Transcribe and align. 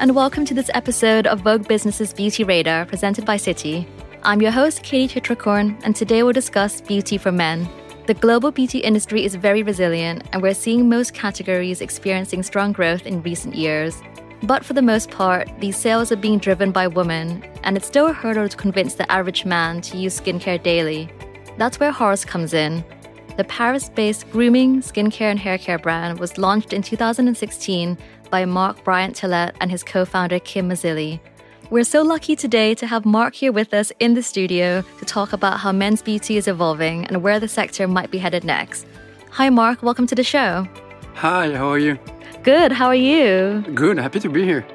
and 0.00 0.16
welcome 0.16 0.46
to 0.46 0.54
this 0.54 0.70
episode 0.72 1.26
of 1.26 1.42
Vogue 1.42 1.68
Business's 1.68 2.14
Beauty 2.14 2.42
Radar 2.42 2.86
presented 2.86 3.26
by 3.26 3.36
Citi. 3.36 3.86
I'm 4.22 4.40
your 4.40 4.50
host, 4.50 4.82
Kati 4.82 5.10
Chitrakorn, 5.10 5.78
and 5.84 5.94
today 5.94 6.22
we'll 6.22 6.32
discuss 6.32 6.80
beauty 6.80 7.18
for 7.18 7.30
men. 7.30 7.68
The 8.06 8.14
global 8.14 8.50
beauty 8.50 8.78
industry 8.78 9.26
is 9.26 9.34
very 9.34 9.62
resilient, 9.62 10.26
and 10.32 10.40
we're 10.40 10.54
seeing 10.54 10.88
most 10.88 11.12
categories 11.12 11.82
experiencing 11.82 12.42
strong 12.42 12.72
growth 12.72 13.04
in 13.04 13.22
recent 13.22 13.54
years. 13.54 14.00
But 14.44 14.64
for 14.64 14.72
the 14.72 14.80
most 14.80 15.10
part, 15.10 15.50
these 15.58 15.76
sales 15.76 16.10
are 16.10 16.16
being 16.16 16.38
driven 16.38 16.72
by 16.72 16.86
women, 16.86 17.44
and 17.62 17.76
it's 17.76 17.86
still 17.86 18.06
a 18.06 18.14
hurdle 18.14 18.48
to 18.48 18.56
convince 18.56 18.94
the 18.94 19.12
average 19.12 19.44
man 19.44 19.82
to 19.82 19.98
use 19.98 20.18
skincare 20.18 20.62
daily. 20.62 21.12
That's 21.58 21.78
where 21.78 21.92
Horace 21.92 22.24
comes 22.24 22.54
in. 22.54 22.82
The 23.36 23.44
Paris 23.44 23.90
based 23.90 24.30
grooming, 24.30 24.80
skincare, 24.80 25.30
and 25.30 25.38
haircare 25.38 25.80
brand 25.80 26.18
was 26.18 26.38
launched 26.38 26.72
in 26.72 26.80
2016 26.80 27.98
by 28.30 28.44
Marc 28.44 28.82
Briant-Terlet 28.84 29.52
and 29.60 29.70
his 29.70 29.82
co 29.82 30.04
founder 30.04 30.38
Kim 30.38 30.68
Mazzilli. 30.68 31.20
We're 31.70 31.84
so 31.84 32.02
lucky 32.02 32.34
today 32.34 32.74
to 32.74 32.86
have 32.86 33.04
Marc 33.04 33.34
here 33.34 33.52
with 33.52 33.74
us 33.74 33.92
in 34.00 34.14
the 34.14 34.22
studio 34.22 34.82
to 34.98 35.04
talk 35.04 35.32
about 35.32 35.60
how 35.60 35.72
men's 35.72 36.02
beauty 36.02 36.36
is 36.36 36.48
evolving 36.48 37.04
and 37.06 37.22
where 37.22 37.38
the 37.38 37.46
sector 37.46 37.86
might 37.86 38.10
be 38.10 38.18
headed 38.18 38.44
next. 38.44 38.86
Hi, 39.30 39.50
Mark. 39.50 39.82
Welcome 39.82 40.06
to 40.08 40.14
the 40.14 40.24
show. 40.24 40.66
Hi, 41.14 41.54
how 41.54 41.68
are 41.68 41.78
you? 41.78 41.98
Good. 42.42 42.72
How 42.72 42.86
are 42.86 42.94
you? 42.94 43.62
Good. 43.74 43.98
Happy 43.98 44.18
to 44.20 44.28
be 44.28 44.44
here. 44.44 44.66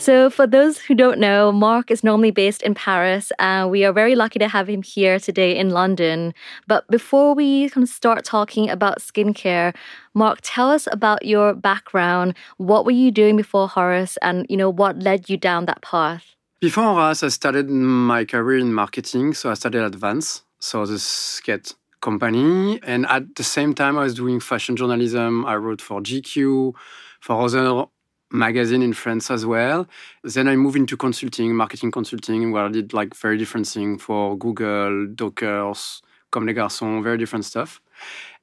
So, 0.00 0.30
for 0.30 0.46
those 0.46 0.78
who 0.78 0.94
don't 0.94 1.18
know, 1.18 1.52
Marc 1.52 1.90
is 1.90 2.02
normally 2.02 2.30
based 2.30 2.62
in 2.62 2.74
Paris, 2.74 3.32
and 3.38 3.70
we 3.70 3.84
are 3.84 3.92
very 3.92 4.14
lucky 4.14 4.38
to 4.38 4.48
have 4.48 4.66
him 4.66 4.82
here 4.82 5.20
today 5.20 5.54
in 5.54 5.68
London. 5.68 6.32
But 6.66 6.88
before 6.88 7.34
we 7.34 7.68
kind 7.68 7.84
of 7.84 7.90
start 7.90 8.24
talking 8.24 8.70
about 8.70 9.00
skincare, 9.00 9.76
Marc, 10.14 10.38
tell 10.40 10.70
us 10.70 10.88
about 10.90 11.26
your 11.26 11.52
background. 11.52 12.34
What 12.56 12.86
were 12.86 12.92
you 12.92 13.10
doing 13.10 13.36
before 13.36 13.68
Horace, 13.68 14.16
and 14.22 14.46
you 14.48 14.56
know 14.56 14.70
what 14.70 15.02
led 15.02 15.28
you 15.28 15.36
down 15.36 15.66
that 15.66 15.82
path? 15.82 16.34
Before 16.62 16.84
Horace, 16.84 17.22
I 17.22 17.28
started 17.28 17.68
my 17.68 18.24
career 18.24 18.56
in 18.56 18.72
marketing. 18.72 19.34
So 19.34 19.50
I 19.50 19.54
started 19.54 19.82
at 19.84 19.94
Vans, 19.94 20.40
so 20.60 20.86
the 20.86 20.98
skate 20.98 21.74
company, 22.00 22.80
and 22.84 23.04
at 23.04 23.36
the 23.36 23.44
same 23.44 23.74
time, 23.74 23.98
I 23.98 24.04
was 24.04 24.14
doing 24.14 24.40
fashion 24.40 24.76
journalism. 24.76 25.44
I 25.44 25.56
wrote 25.56 25.82
for 25.82 26.00
GQ, 26.00 26.72
for 27.20 27.44
other 27.44 27.84
magazine 28.30 28.82
in 28.82 28.92
France 28.92 29.30
as 29.30 29.44
well. 29.44 29.86
Then 30.22 30.48
I 30.48 30.56
moved 30.56 30.76
into 30.76 30.96
consulting, 30.96 31.54
marketing 31.54 31.90
consulting, 31.90 32.52
where 32.52 32.66
I 32.66 32.68
did 32.68 32.92
like 32.92 33.14
very 33.14 33.36
different 33.36 33.66
things 33.66 34.02
for 34.02 34.36
Google, 34.38 35.06
Dockers, 35.14 36.02
Comme 36.30 36.46
des 36.46 36.54
Garçons, 36.54 37.02
very 37.02 37.18
different 37.18 37.44
stuff. 37.44 37.80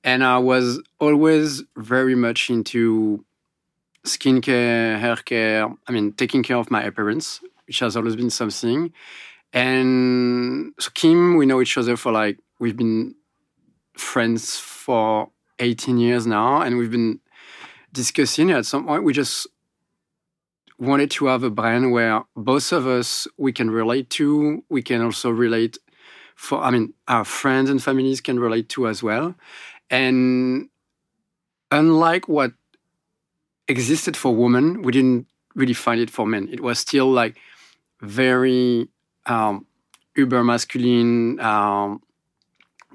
And 0.04 0.24
I 0.24 0.38
was 0.38 0.82
always 1.00 1.64
very 1.78 2.16
much 2.16 2.50
into 2.50 3.24
skincare, 4.06 5.00
hair 5.00 5.16
care, 5.18 5.68
I 5.88 5.92
mean, 5.92 6.14
taking 6.14 6.44
care 6.44 6.58
of 6.58 6.72
my 6.72 6.84
appearance, 6.84 7.42
which 7.66 7.80
has 7.80 7.96
always 7.98 8.16
been 8.16 8.30
something. 8.30 8.92
And 9.54 10.74
so 10.80 10.90
Kim, 10.94 11.38
we 11.38 11.46
know 11.46 11.62
each 11.62 11.78
other 11.78 11.98
for 11.98 12.12
like, 12.12 12.40
we've 12.60 12.78
been 12.78 13.16
friends 13.98 14.58
for 14.58 15.30
18 15.60 15.98
years 15.98 16.28
now, 16.28 16.62
and 16.62 16.78
we've 16.78 16.92
been 16.92 17.20
discussing 17.94 18.52
at 18.52 18.66
some 18.66 18.86
point 18.86 19.04
we 19.04 19.14
just 19.14 19.48
wanted 20.80 21.10
to 21.12 21.26
have 21.28 21.44
a 21.44 21.50
brand 21.50 21.92
where 21.92 22.24
both 22.36 22.72
of 22.72 22.86
us 22.88 23.28
we 23.38 23.52
can 23.52 23.72
relate 23.72 24.10
to 24.12 24.64
we 24.70 24.82
can 24.82 25.02
also 25.02 25.30
relate 25.30 25.78
for 26.36 26.60
i 26.62 26.70
mean 26.70 26.94
our 27.08 27.26
friends 27.26 27.70
and 27.70 27.82
families 27.82 28.22
can 28.22 28.40
relate 28.40 28.70
to 28.70 28.88
as 28.88 29.02
well. 29.02 29.36
And 29.90 30.70
unlike 31.72 32.28
what 32.28 32.52
existed 33.68 34.16
for 34.16 34.36
women 34.36 34.82
we 34.82 34.92
didn't 34.92 35.28
really 35.56 35.74
find 35.74 36.00
it 36.00 36.10
for 36.10 36.28
men. 36.28 36.48
It 36.52 36.62
was 36.62 36.78
still 36.78 37.10
like 37.10 37.38
very 38.02 38.88
um, 39.26 39.66
uber 40.16 40.44
masculine 40.44 41.40
um, 41.40 42.02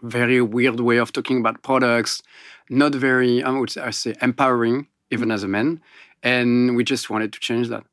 very 0.02 0.40
weird 0.40 0.80
way 0.80 0.96
of 0.96 1.12
talking 1.12 1.38
about 1.38 1.62
products 1.62 2.22
not 2.68 2.94
very 2.94 3.42
i 3.42 3.50
would 3.50 3.70
say 3.70 4.14
empowering 4.20 4.86
even 5.10 5.30
as 5.30 5.42
a 5.42 5.48
man 5.48 5.80
and 6.22 6.76
we 6.76 6.84
just 6.84 7.10
wanted 7.10 7.32
to 7.32 7.40
change 7.40 7.68
that. 7.68 7.84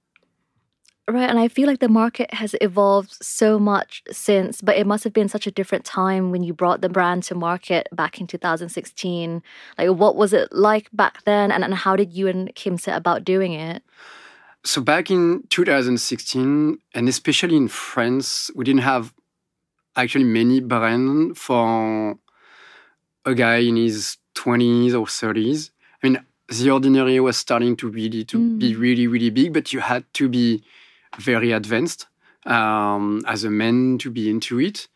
Right, 1.10 1.28
and 1.28 1.40
I 1.40 1.48
feel 1.48 1.66
like 1.66 1.80
the 1.80 1.90
market 1.90 2.32
has 2.36 2.56
evolved 2.62 3.18
so 3.20 3.58
much 3.58 4.04
since, 4.12 4.62
but 4.62 4.78
it 4.78 4.86
must 4.86 5.04
have 5.04 5.14
been 5.14 5.28
such 5.28 5.48
a 5.48 5.52
different 5.52 5.84
time 5.84 6.30
when 6.30 6.44
you 6.44 6.54
brought 6.54 6.82
the 6.82 6.90
brand 6.90 7.24
to 7.24 7.36
market 7.36 7.88
back 7.92 8.22
in 8.22 8.28
2016. 8.28 9.42
Like, 9.80 9.90
what 9.90 10.16
was 10.16 10.34
it 10.34 10.54
like 10.54 10.88
back 10.94 11.24
then, 11.24 11.52
and, 11.52 11.64
and 11.64 11.74
how 11.74 11.96
did 11.96 12.14
you 12.14 12.28
and 12.28 12.54
Kim 12.54 12.78
set 12.78 12.96
about 12.96 13.24
doing 13.24 13.54
it? 13.54 13.82
So, 14.64 14.82
back 14.82 15.10
in 15.10 15.44
2016, 15.50 16.78
and 16.94 17.10
especially 17.10 17.56
in 17.56 17.70
France, 17.70 18.52
we 18.54 18.64
didn't 18.64 18.82
have 18.82 19.12
actually 19.96 20.26
many 20.26 20.60
brands 20.60 21.40
for 21.40 22.20
a 23.26 23.34
guy 23.34 23.58
in 23.58 23.78
his 23.78 24.18
20s 24.36 24.94
or 24.94 25.06
30s. 25.06 25.72
I 26.04 26.08
mean, 26.08 26.26
the 26.50 26.70
ordinary 26.70 27.20
was 27.20 27.38
starting 27.38 27.76
to 27.78 27.90
really 27.90 28.24
to 28.26 28.38
mm. 28.38 28.60
be 28.60 28.76
really 28.76 29.08
really 29.08 29.30
big 29.30 29.54
but 29.54 29.72
you 29.72 29.80
had 29.80 30.04
to 30.14 30.28
be 30.28 30.64
very 31.18 31.52
advanced 31.52 32.08
um, 32.46 33.24
as 33.28 33.44
a 33.44 33.50
man 33.50 33.98
to 33.98 34.10
be 34.10 34.30
into 34.30 34.60
it 34.60 34.88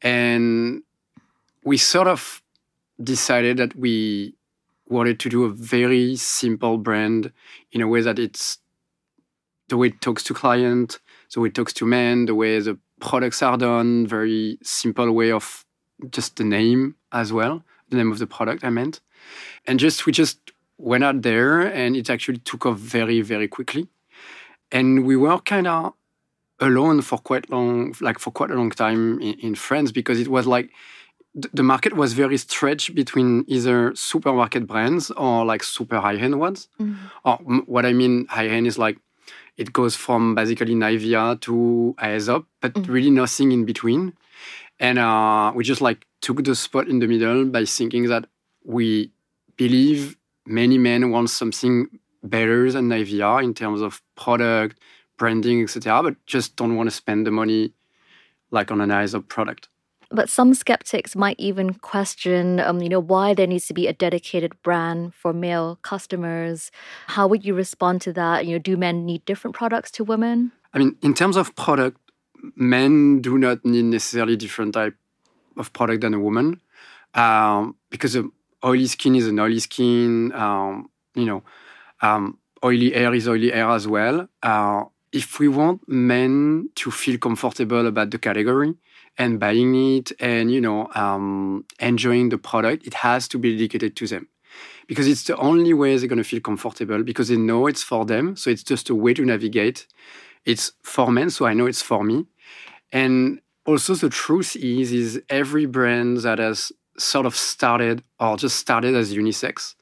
and 0.00 0.82
we 1.64 1.76
sort 1.76 2.08
of 2.08 2.42
decided 3.02 3.56
that 3.56 3.76
we 3.76 4.34
wanted 4.88 5.18
to 5.20 5.28
do 5.28 5.44
a 5.44 5.50
very 5.50 6.16
simple 6.16 6.78
brand 6.78 7.32
in 7.72 7.80
a 7.80 7.88
way 7.88 8.00
that 8.00 8.18
it's 8.18 8.58
the 9.68 9.76
way 9.76 9.88
it 9.88 10.00
talks 10.00 10.22
to 10.22 10.34
client 10.34 10.98
the 11.34 11.40
way 11.40 11.48
it 11.48 11.54
talks 11.54 11.72
to 11.72 11.84
men 11.84 12.26
the 12.26 12.34
way 12.34 12.58
the 12.60 12.78
products 13.00 13.42
are 13.42 13.58
done 13.58 14.06
very 14.06 14.58
simple 14.62 15.10
way 15.12 15.30
of 15.30 15.64
just 16.10 16.36
the 16.36 16.44
name 16.44 16.94
as 17.12 17.32
well 17.32 17.62
the 17.90 17.96
name 17.96 18.12
of 18.12 18.18
the 18.18 18.26
product 18.26 18.64
i 18.64 18.70
meant 18.70 19.00
and 19.66 19.78
just 19.78 20.06
we 20.06 20.12
just 20.12 20.51
went 20.82 21.04
out 21.04 21.22
there 21.22 21.60
and 21.60 21.96
it 21.96 22.10
actually 22.10 22.38
took 22.38 22.66
off 22.66 22.76
very, 22.76 23.20
very 23.22 23.46
quickly. 23.46 23.86
And 24.70 25.06
we 25.06 25.16
were 25.16 25.38
kind 25.38 25.66
of 25.66 25.94
alone 26.58 27.02
for 27.02 27.18
quite 27.18 27.48
long, 27.50 27.94
like 28.00 28.18
for 28.18 28.30
quite 28.30 28.50
a 28.50 28.54
long 28.54 28.70
time 28.70 29.20
in, 29.20 29.34
in 29.34 29.54
France 29.54 29.92
because 29.92 30.18
it 30.18 30.28
was 30.28 30.46
like 30.46 30.70
the 31.34 31.62
market 31.62 31.94
was 31.94 32.12
very 32.12 32.36
stretched 32.36 32.94
between 32.94 33.44
either 33.46 33.94
supermarket 33.94 34.66
brands 34.66 35.10
or 35.12 35.44
like 35.44 35.62
super 35.62 36.00
high 36.00 36.16
end 36.16 36.38
ones. 36.38 36.68
Mm. 36.80 36.96
Or 37.24 37.36
what 37.66 37.86
I 37.86 37.92
mean 37.92 38.26
high 38.28 38.48
end 38.48 38.66
is 38.66 38.76
like 38.76 38.98
it 39.56 39.72
goes 39.72 39.94
from 39.94 40.34
basically 40.34 40.74
Nivea 40.74 41.40
to 41.42 41.94
Aesop, 42.02 42.46
but 42.60 42.74
mm. 42.74 42.88
really 42.88 43.10
nothing 43.10 43.52
in 43.52 43.64
between. 43.64 44.14
And 44.80 44.98
uh, 44.98 45.52
we 45.54 45.62
just 45.62 45.80
like 45.80 46.06
took 46.20 46.42
the 46.42 46.56
spot 46.56 46.88
in 46.88 46.98
the 46.98 47.06
middle 47.06 47.44
by 47.44 47.64
thinking 47.64 48.08
that 48.08 48.26
we 48.64 49.12
believe 49.56 50.16
many 50.46 50.78
men 50.78 51.10
want 51.10 51.30
something 51.30 51.88
better 52.22 52.70
than 52.70 52.88
Nivea 52.88 53.42
in 53.42 53.54
terms 53.54 53.80
of 53.80 54.02
product, 54.16 54.78
branding, 55.18 55.62
etc., 55.62 56.02
but 56.02 56.26
just 56.26 56.56
don't 56.56 56.76
want 56.76 56.88
to 56.88 56.94
spend 56.94 57.26
the 57.26 57.30
money 57.30 57.72
like 58.50 58.70
on 58.70 58.80
an 58.80 58.90
Aesop 58.90 59.28
product. 59.28 59.68
But 60.10 60.28
some 60.28 60.52
skeptics 60.52 61.16
might 61.16 61.40
even 61.40 61.72
question, 61.74 62.60
um, 62.60 62.82
you 62.82 62.88
know, 62.90 63.00
why 63.00 63.32
there 63.32 63.46
needs 63.46 63.66
to 63.68 63.74
be 63.74 63.86
a 63.86 63.94
dedicated 63.94 64.52
brand 64.62 65.14
for 65.14 65.32
male 65.32 65.78
customers. 65.80 66.70
How 67.06 67.26
would 67.26 67.46
you 67.46 67.54
respond 67.54 68.02
to 68.02 68.12
that? 68.12 68.44
You 68.44 68.52
know, 68.52 68.58
do 68.58 68.76
men 68.76 69.06
need 69.06 69.24
different 69.24 69.56
products 69.56 69.90
to 69.92 70.04
women? 70.04 70.52
I 70.74 70.78
mean, 70.78 70.96
in 71.00 71.14
terms 71.14 71.36
of 71.36 71.56
product, 71.56 71.98
men 72.56 73.22
do 73.22 73.38
not 73.38 73.64
need 73.64 73.84
necessarily 73.84 74.36
different 74.36 74.74
type 74.74 74.94
of 75.56 75.72
product 75.72 76.02
than 76.02 76.12
a 76.12 76.20
woman, 76.20 76.60
um, 77.14 77.76
because 77.88 78.14
oily 78.64 78.86
skin 78.86 79.14
is 79.14 79.28
an 79.28 79.38
oily 79.38 79.60
skin. 79.60 80.32
Um, 80.32 80.90
you 81.14 81.24
know, 81.24 81.42
um, 82.00 82.38
oily 82.64 82.92
hair 82.92 83.14
is 83.14 83.28
oily 83.28 83.50
hair 83.50 83.68
as 83.70 83.86
well. 83.86 84.28
Uh, 84.42 84.84
if 85.12 85.38
we 85.38 85.48
want 85.48 85.86
men 85.88 86.70
to 86.76 86.90
feel 86.90 87.18
comfortable 87.18 87.86
about 87.86 88.10
the 88.10 88.18
category 88.18 88.74
and 89.18 89.38
buying 89.38 89.74
it 89.96 90.10
and 90.20 90.50
you 90.50 90.60
know 90.60 90.88
um, 90.94 91.64
enjoying 91.80 92.30
the 92.30 92.38
product, 92.38 92.86
it 92.86 92.94
has 92.94 93.28
to 93.28 93.38
be 93.38 93.52
dedicated 93.52 93.94
to 93.96 94.06
them 94.06 94.28
because 94.86 95.06
it's 95.06 95.24
the 95.24 95.36
only 95.36 95.74
way 95.74 95.96
they're 95.96 96.08
going 96.08 96.18
to 96.18 96.24
feel 96.24 96.40
comfortable 96.40 97.02
because 97.02 97.28
they 97.28 97.36
know 97.36 97.66
it's 97.66 97.82
for 97.82 98.04
them. 98.04 98.36
So 98.36 98.50
it's 98.50 98.62
just 98.62 98.90
a 98.90 98.94
way 98.94 99.14
to 99.14 99.24
navigate. 99.24 99.86
It's 100.44 100.72
for 100.82 101.10
men, 101.12 101.30
so 101.30 101.46
I 101.46 101.54
know 101.54 101.66
it's 101.66 101.82
for 101.82 102.02
me. 102.02 102.26
And 102.90 103.40
also 103.64 103.94
the 103.94 104.10
truth 104.10 104.56
is, 104.56 104.92
is 104.92 105.22
every 105.28 105.66
brand 105.66 106.18
that 106.18 106.38
has 106.38 106.72
sort 106.98 107.26
of 107.26 107.36
started 107.36 108.02
or 108.20 108.36
just 108.36 108.56
started 108.56 108.94
as 108.94 109.14
unisex 109.14 109.74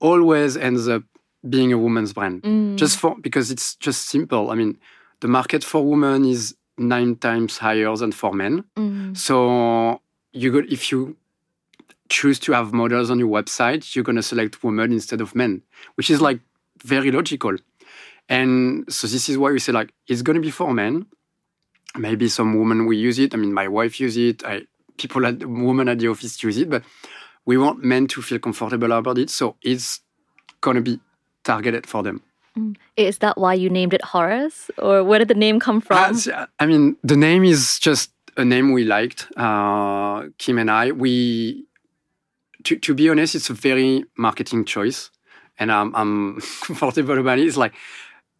always 0.00 0.56
ends 0.56 0.88
up 0.88 1.02
being 1.48 1.72
a 1.72 1.78
woman's 1.78 2.12
brand 2.12 2.42
mm. 2.42 2.76
just 2.76 2.98
for 2.98 3.16
because 3.20 3.50
it's 3.50 3.76
just 3.76 4.08
simple 4.08 4.50
i 4.50 4.54
mean 4.54 4.76
the 5.20 5.28
market 5.28 5.62
for 5.62 5.84
women 5.84 6.24
is 6.24 6.54
nine 6.76 7.14
times 7.16 7.58
higher 7.58 7.94
than 7.96 8.12
for 8.12 8.32
men 8.32 8.64
mm. 8.76 9.16
so 9.16 10.00
you 10.32 10.50
go 10.50 10.62
if 10.68 10.90
you 10.90 11.16
choose 12.08 12.38
to 12.38 12.52
have 12.52 12.72
models 12.72 13.10
on 13.10 13.18
your 13.18 13.28
website 13.28 13.94
you're 13.94 14.04
going 14.04 14.16
to 14.16 14.22
select 14.22 14.62
women 14.64 14.92
instead 14.92 15.20
of 15.20 15.34
men 15.34 15.62
which 15.94 16.10
is 16.10 16.20
like 16.20 16.40
very 16.82 17.10
logical 17.10 17.56
And 18.28 18.90
so 18.92 19.06
this 19.06 19.28
is 19.28 19.36
why 19.36 19.50
we 19.50 19.58
say 19.58 19.72
like 19.72 19.92
it's 20.08 20.22
going 20.22 20.36
to 20.36 20.40
be 20.40 20.50
for 20.50 20.72
men. 20.72 21.06
Maybe 21.96 22.28
some 22.28 22.58
women 22.58 22.86
will 22.86 22.96
use 22.96 23.18
it. 23.18 23.34
I 23.34 23.36
mean, 23.36 23.52
my 23.52 23.68
wife 23.68 24.00
use 24.00 24.16
it. 24.16 24.44
I, 24.44 24.62
people 24.98 25.26
at 25.26 25.44
women 25.44 25.88
at 25.88 25.98
the 25.98 26.08
office 26.08 26.42
use 26.42 26.58
it, 26.58 26.70
but 26.70 26.82
we 27.44 27.56
want 27.56 27.82
men 27.84 28.06
to 28.08 28.22
feel 28.22 28.38
comfortable 28.38 28.92
about 28.92 29.18
it. 29.18 29.30
So 29.30 29.56
it's 29.62 30.00
going 30.60 30.76
to 30.76 30.82
be 30.82 31.00
targeted 31.42 31.86
for 31.86 32.02
them. 32.02 32.22
Mm. 32.56 32.76
Is 32.96 33.18
that 33.18 33.36
why 33.36 33.54
you 33.54 33.68
named 33.68 33.94
it 33.94 34.02
Horace, 34.02 34.70
or 34.78 35.02
where 35.02 35.18
did 35.18 35.28
the 35.28 35.34
name 35.34 35.58
come 35.58 35.80
from? 35.80 35.98
Uh, 35.98 36.46
I 36.60 36.66
mean, 36.66 36.96
the 37.02 37.16
name 37.16 37.44
is 37.44 37.78
just 37.78 38.12
a 38.36 38.44
name 38.44 38.72
we 38.72 38.84
liked. 38.84 39.26
Uh, 39.36 40.28
Kim 40.38 40.58
and 40.58 40.70
I, 40.70 40.92
we, 40.92 41.66
to, 42.64 42.76
to 42.76 42.94
be 42.94 43.08
honest, 43.10 43.34
it's 43.34 43.50
a 43.50 43.54
very 43.54 44.04
marketing 44.16 44.64
choice, 44.64 45.10
and 45.58 45.72
I'm, 45.72 45.94
I'm 45.96 46.40
comfortable 46.62 47.18
about 47.18 47.38
it. 47.38 47.46
It's 47.46 47.56
like 47.56 47.74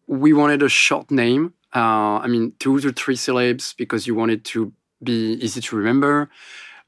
we 0.07 0.33
wanted 0.33 0.63
a 0.63 0.69
short 0.69 1.11
name. 1.11 1.53
Uh, 1.75 2.19
I 2.23 2.27
mean, 2.27 2.53
two 2.59 2.79
to 2.79 2.93
three 2.93 3.17
syllables 3.17 3.75
because 3.77 4.07
you 4.07 4.15
wanted 4.15 4.45
to 4.45 4.71
be 5.05 5.33
easy 5.33 5.61
to 5.61 5.75
remember. 5.75 6.29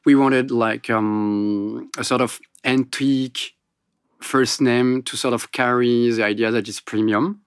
We 0.06 0.16
wanted 0.16 0.52
like 0.52 0.90
um, 0.90 1.90
a 1.98 2.04
sort 2.04 2.22
of 2.22 2.40
antique 2.64 3.54
first 4.20 4.62
name 4.62 5.04
to 5.04 5.18
sort 5.18 5.34
of 5.34 5.52
carry 5.52 6.12
the 6.12 6.24
idea 6.24 6.52
that 6.52 6.68
it's 6.68 6.80
premium. 6.80 7.42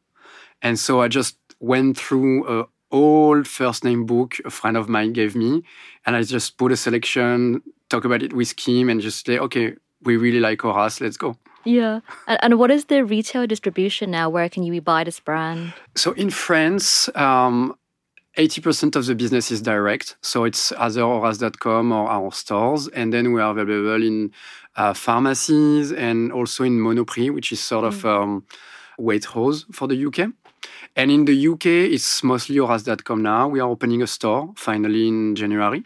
And 0.63 0.79
so 0.79 1.01
I 1.01 1.09
just 1.09 1.37
went 1.59 1.99
through 1.99 2.47
a 2.49 2.67
old 2.93 3.47
first 3.47 3.85
name 3.85 4.05
book 4.05 4.37
a 4.45 4.51
friend 4.51 4.77
of 4.77 4.89
mine 4.89 5.13
gave 5.13 5.37
me, 5.37 5.63
and 6.07 6.17
I 6.17 6.23
just 6.23 6.59
put 6.59 6.73
a 6.73 6.77
selection, 6.77 7.63
talk 7.89 8.05
about 8.05 8.23
it 8.23 8.33
with 8.33 8.57
Kim, 8.57 8.89
and 8.91 9.01
just 9.01 9.27
say, 9.27 9.39
okay, 9.39 9.75
we 10.03 10.17
really 10.17 10.41
like 10.41 10.63
Horace, 10.63 11.01
let's 11.01 11.17
go. 11.17 11.37
Yeah. 11.65 12.01
And, 12.27 12.39
and 12.43 12.59
what 12.59 12.71
is 12.71 12.87
the 12.87 13.05
retail 13.05 13.47
distribution 13.47 14.11
now? 14.11 14.31
Where 14.31 14.49
can 14.49 14.63
you 14.63 14.81
buy 14.81 15.05
this 15.05 15.21
brand? 15.21 15.75
So 15.95 16.13
in 16.13 16.31
France, 16.31 17.09
um, 17.15 17.77
80% 18.37 18.97
of 18.97 19.07
the 19.07 19.15
business 19.15 19.51
is 19.51 19.61
direct. 19.61 20.17
So 20.23 20.45
it's 20.45 20.73
either 20.73 21.03
Horace.com 21.03 21.93
or 21.93 22.09
our 22.09 22.33
stores. 22.33 22.89
And 22.89 23.13
then 23.13 23.33
we 23.33 23.41
are 23.41 23.51
available 23.51 24.03
in 24.03 24.33
uh, 24.77 24.95
pharmacies 24.95 25.93
and 25.93 26.33
also 26.33 26.65
in 26.65 26.79
Monoprix, 26.79 27.35
which 27.35 27.53
is 27.53 27.61
sort 27.61 27.85
mm. 27.85 27.89
of 27.89 28.07
um, 28.07 28.47
Waitrose 28.99 29.65
for 29.75 29.89
the 29.89 30.07
UK. 30.07 30.31
And 30.97 31.11
in 31.11 31.25
the 31.25 31.49
UK, 31.49 31.67
it's 31.67 32.23
mostly 32.23 32.57
Horace.com 32.57 33.23
now. 33.23 33.49
We 33.49 33.61
are 33.61 33.69
opening 33.69 34.03
a 34.03 34.07
store 34.07 34.53
finally 34.57 35.09
in 35.09 35.35
January. 35.35 35.85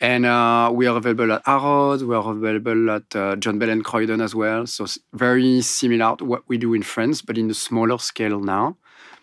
And 0.00 0.24
uh, 0.24 0.70
we 0.72 0.86
are 0.86 0.96
available 0.96 1.32
at 1.32 1.42
Harrods, 1.44 2.02
we 2.02 2.14
are 2.14 2.32
available 2.32 2.90
at 2.90 3.14
uh, 3.14 3.36
John 3.36 3.58
Bell 3.58 3.68
and 3.68 3.84
Croyden 3.84 4.22
as 4.22 4.34
well. 4.34 4.66
So 4.66 4.86
very 5.12 5.60
similar 5.60 6.16
to 6.16 6.24
what 6.24 6.42
we 6.48 6.56
do 6.56 6.72
in 6.72 6.82
France, 6.82 7.20
but 7.20 7.36
in 7.36 7.50
a 7.50 7.54
smaller 7.54 7.98
scale 7.98 8.40
now. 8.40 8.78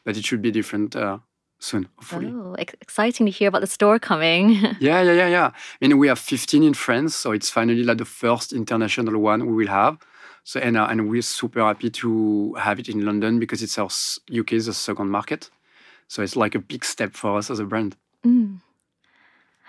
But 0.06 0.18
it 0.18 0.26
should 0.26 0.42
be 0.42 0.52
different 0.52 0.96
uh, 0.96 1.18
soon, 1.60 1.88
hopefully. 1.98 2.34
Oh, 2.34 2.56
exciting 2.58 3.26
to 3.26 3.32
hear 3.32 3.48
about 3.48 3.62
the 3.62 3.68
store 3.68 4.00
coming. 4.00 4.52
yeah, 4.80 5.02
yeah, 5.02 5.14
yeah, 5.14 5.28
yeah. 5.28 5.52
I 5.82 5.88
mean, 5.88 5.98
we 5.98 6.08
have 6.08 6.20
15 6.20 6.64
in 6.64 6.74
France, 6.74 7.16
so 7.16 7.32
it's 7.32 7.50
finally 7.50 7.84
like 7.84 7.98
the 7.98 8.06
first 8.06 8.54
international 8.54 9.20
one 9.20 9.46
we 9.46 9.54
will 9.54 9.72
have. 9.72 9.98
So 10.44 10.62
and 10.62 10.78
uh, 10.78 10.88
and 10.90 11.10
we're 11.10 11.22
super 11.22 11.60
happy 11.60 11.90
to 11.90 12.54
have 12.54 12.80
it 12.80 12.88
in 12.88 13.04
London 13.06 13.38
because 13.38 13.62
it's 13.62 13.78
our 13.78 13.90
UK's 14.34 14.78
second 14.78 15.10
market. 15.10 15.50
So 16.08 16.22
it's 16.22 16.38
like 16.38 16.56
a 16.56 16.60
big 16.60 16.86
step 16.86 17.16
for 17.16 17.38
us 17.38 17.52
as 17.52 17.60
a 17.60 17.66
brand. 17.66 17.98
Mm. 18.26 18.62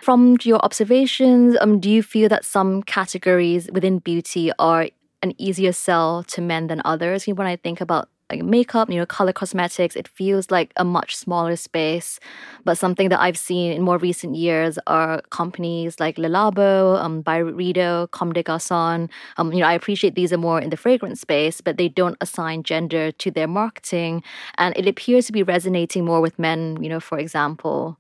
From 0.01 0.37
your 0.45 0.61
observations, 0.65 1.57
um, 1.61 1.81
do 1.81 1.91
you 1.91 2.05
feel 2.05 2.29
that 2.29 2.45
some 2.45 2.85
categories 2.85 3.69
within 3.73 3.99
beauty 3.99 4.53
are 4.61 4.89
an 5.21 5.35
easier 5.37 5.73
sell 5.73 6.23
to 6.29 6.41
men 6.41 6.69
than 6.69 6.81
others? 6.85 7.27
When 7.27 7.49
I 7.49 7.57
think 7.57 7.81
about 7.81 8.09
like 8.31 8.43
makeup, 8.43 8.91
you 8.91 8.97
know, 8.97 9.07
color 9.07 9.33
cosmetics, 9.33 9.97
it 9.97 10.07
feels 10.07 10.51
like 10.51 10.73
a 10.77 10.85
much 10.85 11.17
smaller 11.17 11.57
space. 11.57 12.21
But 12.65 12.79
something 12.79 13.09
that 13.09 13.21
I've 13.21 13.39
seen 13.39 13.73
in 13.73 13.83
more 13.83 13.99
recent 13.99 14.37
years 14.37 14.79
are 14.87 15.23
companies 15.31 15.99
like 15.99 16.19
Le 16.19 16.29
Labo, 16.29 16.99
um, 17.03 17.23
Byredo, 17.23 18.11
Comme 18.11 18.33
des 18.33 18.43
Garçons. 18.43 19.09
Um, 19.39 19.53
you 19.53 19.61
know, 19.61 19.67
I 19.67 19.73
appreciate 19.73 20.15
these 20.15 20.33
are 20.33 20.39
more 20.39 20.61
in 20.61 20.71
the 20.71 20.77
fragrance 20.77 21.21
space, 21.21 21.61
but 21.61 21.79
they 21.79 21.89
don't 21.89 22.17
assign 22.21 22.63
gender 22.63 23.13
to 23.13 23.31
their 23.31 23.49
marketing. 23.49 24.23
And 24.59 24.77
it 24.77 24.87
appears 24.87 25.27
to 25.27 25.33
be 25.33 25.43
resonating 25.43 26.05
more 26.05 26.21
with 26.21 26.39
men, 26.39 26.83
you 26.83 26.89
know, 26.89 27.01
for 27.01 27.19
example. 27.19 27.99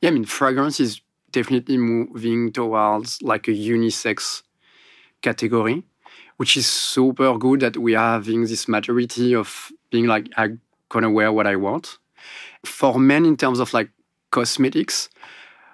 Yeah, 0.00 0.10
I 0.10 0.12
mean, 0.12 0.24
fragrance 0.24 0.78
is 0.80 1.00
definitely 1.32 1.78
moving 1.78 2.52
towards 2.52 3.20
like 3.22 3.48
a 3.48 3.52
unisex 3.52 4.42
category 5.22 5.82
which 6.36 6.56
is 6.56 6.66
super 6.66 7.36
good 7.38 7.60
that 7.60 7.76
we 7.76 7.94
are 7.94 8.14
having 8.14 8.42
this 8.42 8.68
majority 8.68 9.34
of 9.34 9.70
being 9.90 10.06
like, 10.06 10.28
I'm 10.36 10.60
gonna 10.88 11.10
wear 11.10 11.32
what 11.32 11.46
I 11.46 11.56
want. 11.56 11.98
For 12.64 12.98
men, 12.98 13.24
in 13.24 13.36
terms 13.36 13.60
of 13.60 13.72
like 13.72 13.90
cosmetics, 14.30 15.08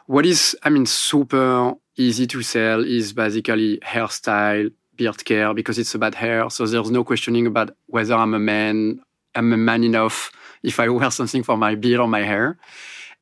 what 0.06 0.26
is, 0.26 0.56
I 0.62 0.70
mean, 0.70 0.86
super 0.86 1.74
easy 1.96 2.26
to 2.26 2.42
sell 2.42 2.84
is 2.84 3.12
basically 3.12 3.78
hairstyle, 3.78 4.72
beard 4.96 5.24
care, 5.24 5.54
because 5.54 5.78
it's 5.78 5.94
about 5.94 6.14
hair. 6.14 6.50
So 6.50 6.66
there's 6.66 6.90
no 6.90 7.04
questioning 7.04 7.46
about 7.46 7.76
whether 7.86 8.14
I'm 8.14 8.34
a 8.34 8.38
man, 8.38 9.00
I'm 9.34 9.52
a 9.52 9.56
man 9.56 9.84
enough 9.84 10.32
if 10.62 10.80
I 10.80 10.88
wear 10.96 11.10
something 11.10 11.42
for 11.42 11.56
my 11.56 11.74
beard 11.74 12.00
or 12.00 12.08
my 12.08 12.22
hair. 12.22 12.58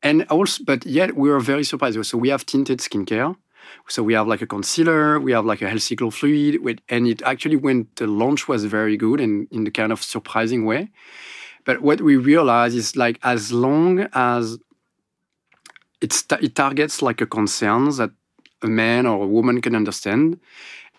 And 0.01 0.23
also, 0.29 0.63
but 0.63 0.85
yet 0.85 1.15
we 1.15 1.29
are 1.29 1.39
very 1.39 1.63
surprised. 1.63 2.03
So 2.05 2.17
we 2.17 2.29
have 2.29 2.45
tinted 2.45 2.79
skincare 2.79 3.35
so 3.87 4.03
we 4.03 4.13
have 4.13 4.27
like 4.27 4.41
a 4.41 4.47
concealer, 4.47 5.19
we 5.19 5.31
have 5.31 5.45
like 5.45 5.61
a 5.61 5.69
healthy 5.69 5.95
glow 5.95 6.11
fluid, 6.11 6.81
and 6.89 7.07
it 7.07 7.21
actually 7.23 7.55
went. 7.55 7.95
The 7.95 8.07
launch 8.07 8.47
was 8.47 8.65
very 8.65 8.97
good 8.97 9.19
and 9.19 9.47
in 9.51 9.63
the 9.63 9.71
kind 9.71 9.91
of 9.91 10.01
surprising 10.03 10.65
way. 10.65 10.89
But 11.65 11.81
what 11.81 12.01
we 12.01 12.17
realize 12.17 12.75
is 12.75 12.95
like 12.95 13.19
as 13.23 13.51
long 13.51 14.07
as 14.13 14.57
it's 16.01 16.25
it 16.41 16.55
targets 16.55 17.01
like 17.01 17.21
a 17.21 17.25
concern 17.25 17.89
that 17.97 18.11
a 18.61 18.67
man 18.67 19.05
or 19.05 19.23
a 19.23 19.27
woman 19.27 19.61
can 19.61 19.75
understand, 19.75 20.39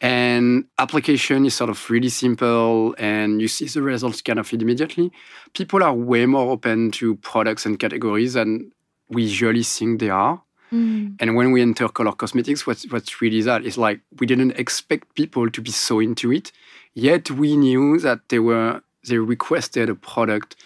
and 0.00 0.64
application 0.78 1.44
is 1.44 1.54
sort 1.54 1.70
of 1.70 1.90
really 1.90 2.08
simple 2.08 2.94
and 2.98 3.40
you 3.40 3.48
see 3.48 3.66
the 3.66 3.82
results 3.82 4.22
kind 4.22 4.38
of 4.38 4.52
immediately 4.52 5.12
people 5.52 5.82
are 5.82 5.92
way 5.92 6.24
more 6.26 6.50
open 6.50 6.90
to 6.90 7.16
products 7.16 7.66
and 7.66 7.78
categories 7.78 8.32
than 8.34 8.70
we 9.08 9.22
usually 9.22 9.62
think 9.62 10.00
they 10.00 10.08
are 10.08 10.42
Mm. 10.72 11.16
And 11.18 11.34
when 11.34 11.52
we 11.52 11.62
enter 11.62 11.88
color 11.88 12.12
cosmetics, 12.12 12.66
what's, 12.66 12.84
what's 12.90 13.20
really 13.20 13.42
that 13.42 13.64
is 13.64 13.76
like 13.76 14.00
we 14.18 14.26
didn't 14.26 14.52
expect 14.52 15.14
people 15.14 15.50
to 15.50 15.60
be 15.60 15.70
so 15.70 16.00
into 16.00 16.32
it, 16.32 16.52
yet 16.94 17.30
we 17.30 17.56
knew 17.56 17.98
that 18.00 18.28
they 18.28 18.38
were 18.38 18.82
they 19.08 19.18
requested 19.18 19.88
a 19.88 19.94
product 19.94 20.56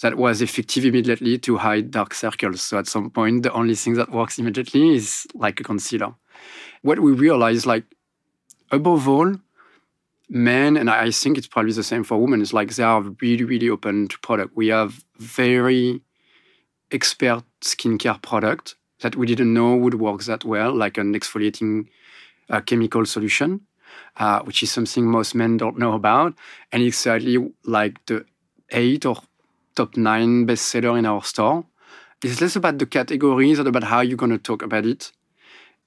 that 0.00 0.16
was 0.16 0.40
effective 0.40 0.84
immediately 0.84 1.38
to 1.38 1.58
hide 1.58 1.90
dark 1.90 2.14
circles. 2.14 2.62
So 2.62 2.78
at 2.78 2.86
some 2.86 3.10
point, 3.10 3.42
the 3.42 3.52
only 3.52 3.74
thing 3.74 3.94
that 3.94 4.10
works 4.10 4.38
immediately 4.38 4.94
is 4.94 5.26
like 5.34 5.60
a 5.60 5.64
concealer. 5.64 6.14
What 6.82 7.00
we 7.00 7.12
realized, 7.12 7.66
like 7.66 7.84
above 8.70 9.06
all, 9.06 9.36
men, 10.30 10.76
and 10.76 10.88
I 10.88 11.10
think 11.10 11.36
it's 11.36 11.46
probably 11.46 11.72
the 11.72 11.82
same 11.82 12.04
for 12.04 12.18
women, 12.18 12.40
is 12.40 12.54
like 12.54 12.74
they 12.74 12.82
are 12.82 13.02
really, 13.20 13.44
really 13.44 13.68
open 13.68 14.08
to 14.08 14.18
product. 14.20 14.56
We 14.56 14.68
have 14.68 15.04
very 15.18 16.00
expert 16.90 17.44
skincare 17.60 18.20
product 18.22 18.76
that 19.00 19.16
we 19.16 19.26
didn't 19.26 19.52
know 19.52 19.76
would 19.76 19.94
work 19.94 20.22
that 20.24 20.44
well, 20.44 20.74
like 20.74 20.98
an 20.98 21.14
exfoliating 21.14 21.88
uh, 22.48 22.60
chemical 22.60 23.06
solution, 23.06 23.60
uh, 24.16 24.40
which 24.40 24.62
is 24.62 24.70
something 24.70 25.06
most 25.06 25.34
men 25.34 25.56
don't 25.56 25.78
know 25.78 25.94
about. 25.94 26.34
And 26.72 26.82
it's 26.82 26.98
sadly 26.98 27.52
like 27.64 28.04
the 28.06 28.24
eight 28.70 29.06
or 29.06 29.16
top 29.74 29.96
nine 29.96 30.46
bestseller 30.46 30.98
in 30.98 31.06
our 31.06 31.22
store. 31.22 31.64
It's 32.22 32.40
less 32.40 32.56
about 32.56 32.78
the 32.78 32.86
categories 32.86 33.58
and 33.58 33.68
about 33.68 33.84
how 33.84 34.00
you're 34.00 34.16
going 34.16 34.32
to 34.32 34.38
talk 34.38 34.62
about 34.62 34.84
it. 34.84 35.12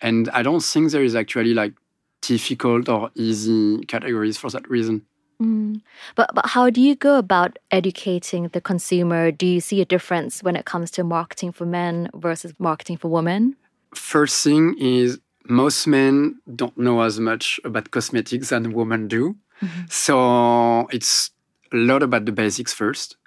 And 0.01 0.29
I 0.29 0.41
don't 0.41 0.63
think 0.63 0.91
there 0.91 1.03
is 1.03 1.15
actually 1.15 1.53
like 1.53 1.73
difficult 2.21 2.89
or 2.89 3.11
easy 3.15 3.79
categories 3.85 4.37
for 4.37 4.49
that 4.49 4.67
reason. 4.69 5.05
Mm. 5.43 5.81
But 6.15 6.31
but 6.33 6.45
how 6.47 6.69
do 6.69 6.81
you 6.81 6.95
go 6.95 7.17
about 7.17 7.59
educating 7.71 8.47
the 8.49 8.61
consumer? 8.61 9.31
Do 9.31 9.45
you 9.45 9.59
see 9.59 9.81
a 9.81 9.85
difference 9.85 10.43
when 10.43 10.55
it 10.55 10.65
comes 10.65 10.91
to 10.91 11.03
marketing 11.03 11.51
for 11.51 11.65
men 11.65 12.09
versus 12.13 12.53
marketing 12.59 12.97
for 12.97 13.09
women? 13.09 13.55
First 13.93 14.43
thing 14.43 14.75
is 14.79 15.19
most 15.45 15.87
men 15.87 16.39
don't 16.55 16.77
know 16.77 17.01
as 17.01 17.19
much 17.19 17.59
about 17.63 17.91
cosmetics 17.91 18.49
than 18.49 18.73
women 18.73 19.07
do. 19.07 19.35
Mm-hmm. 19.61 19.81
So 19.89 20.87
it's 20.91 21.31
a 21.71 21.77
lot 21.77 22.03
about 22.03 22.25
the 22.25 22.31
basics 22.31 22.73
first. 22.73 23.17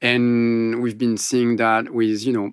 And 0.00 0.80
we've 0.82 0.98
been 0.98 1.16
seeing 1.16 1.56
that 1.56 1.92
with, 1.92 2.24
you 2.24 2.32
know, 2.32 2.52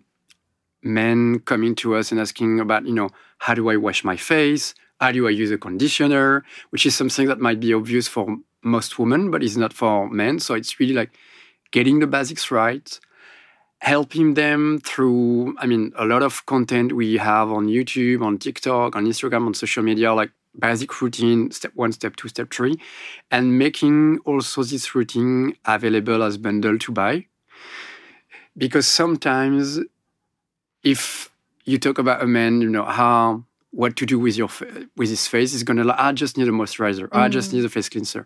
men 0.81 1.39
coming 1.39 1.75
to 1.75 1.95
us 1.95 2.11
and 2.11 2.19
asking 2.19 2.59
about, 2.59 2.85
you 2.85 2.93
know, 2.93 3.09
how 3.39 3.53
do 3.53 3.69
I 3.69 3.77
wash 3.77 4.03
my 4.03 4.17
face? 4.17 4.73
How 4.99 5.11
do 5.11 5.27
I 5.27 5.31
use 5.31 5.51
a 5.51 5.57
conditioner? 5.57 6.43
Which 6.69 6.85
is 6.85 6.95
something 6.95 7.27
that 7.27 7.39
might 7.39 7.59
be 7.59 7.73
obvious 7.73 8.07
for 8.07 8.37
most 8.65 8.99
women, 8.99 9.31
but 9.31 9.43
it's 9.43 9.57
not 9.57 9.73
for 9.73 10.09
men. 10.09 10.39
So 10.39 10.55
it's 10.55 10.79
really 10.79 10.93
like 10.93 11.11
getting 11.71 11.99
the 11.99 12.07
basics 12.07 12.51
right, 12.51 12.99
helping 13.79 14.35
them 14.35 14.79
through, 14.83 15.55
I 15.59 15.67
mean, 15.67 15.93
a 15.97 16.05
lot 16.05 16.23
of 16.23 16.45
content 16.47 16.93
we 16.93 17.17
have 17.17 17.51
on 17.51 17.67
YouTube, 17.67 18.23
on 18.23 18.37
TikTok, 18.39 18.95
on 18.95 19.05
Instagram, 19.05 19.47
on 19.47 19.53
social 19.53 19.83
media, 19.83 20.13
like 20.13 20.31
basic 20.59 21.01
routine, 21.01 21.51
step 21.51 21.71
one, 21.75 21.91
step 21.93 22.15
two, 22.15 22.29
step 22.29 22.51
three, 22.51 22.79
and 23.31 23.59
making 23.59 24.19
also 24.25 24.63
this 24.63 24.95
routine 24.95 25.55
available 25.65 26.23
as 26.23 26.37
bundle 26.37 26.77
to 26.79 26.91
buy. 26.91 27.25
because 28.57 28.87
sometimes 28.87 29.79
if 30.83 31.31
you 31.65 31.77
talk 31.79 31.97
about 31.97 32.21
a 32.21 32.27
man, 32.27 32.61
you 32.61 32.69
know 32.69 32.85
how 32.85 33.43
what 33.75 33.97
to 33.97 34.05
do 34.05 34.17
with 34.17 34.37
your 34.37 34.49
with 34.95 35.09
his 35.09 35.27
face 35.27 35.53
is 35.53 35.63
gonna 35.63 35.83
like, 35.83 35.99
I 35.99 36.13
just 36.13 36.37
need 36.37 36.47
a 36.47 36.51
moisturizer, 36.51 37.07
mm. 37.09 37.19
I 37.19 37.27
just 37.27 37.51
need 37.51 37.65
a 37.65 37.69
face 37.69 37.89
cleanser. 37.89 38.25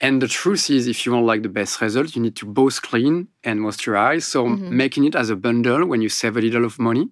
And 0.00 0.20
the 0.20 0.28
truth 0.28 0.70
is, 0.70 0.88
if 0.88 1.04
you 1.04 1.12
want 1.12 1.26
like 1.26 1.42
the 1.42 1.48
best 1.48 1.80
result, 1.80 2.16
you 2.16 2.22
need 2.22 2.34
to 2.36 2.46
both 2.46 2.82
clean 2.82 3.28
and 3.44 3.60
moisturize. 3.60 4.22
So 4.22 4.46
mm-hmm. 4.46 4.76
making 4.76 5.04
it 5.04 5.14
as 5.14 5.30
a 5.30 5.36
bundle 5.36 5.86
when 5.86 6.00
you 6.00 6.08
save 6.08 6.36
a 6.36 6.40
little 6.40 6.64
of 6.64 6.78
money, 6.78 7.10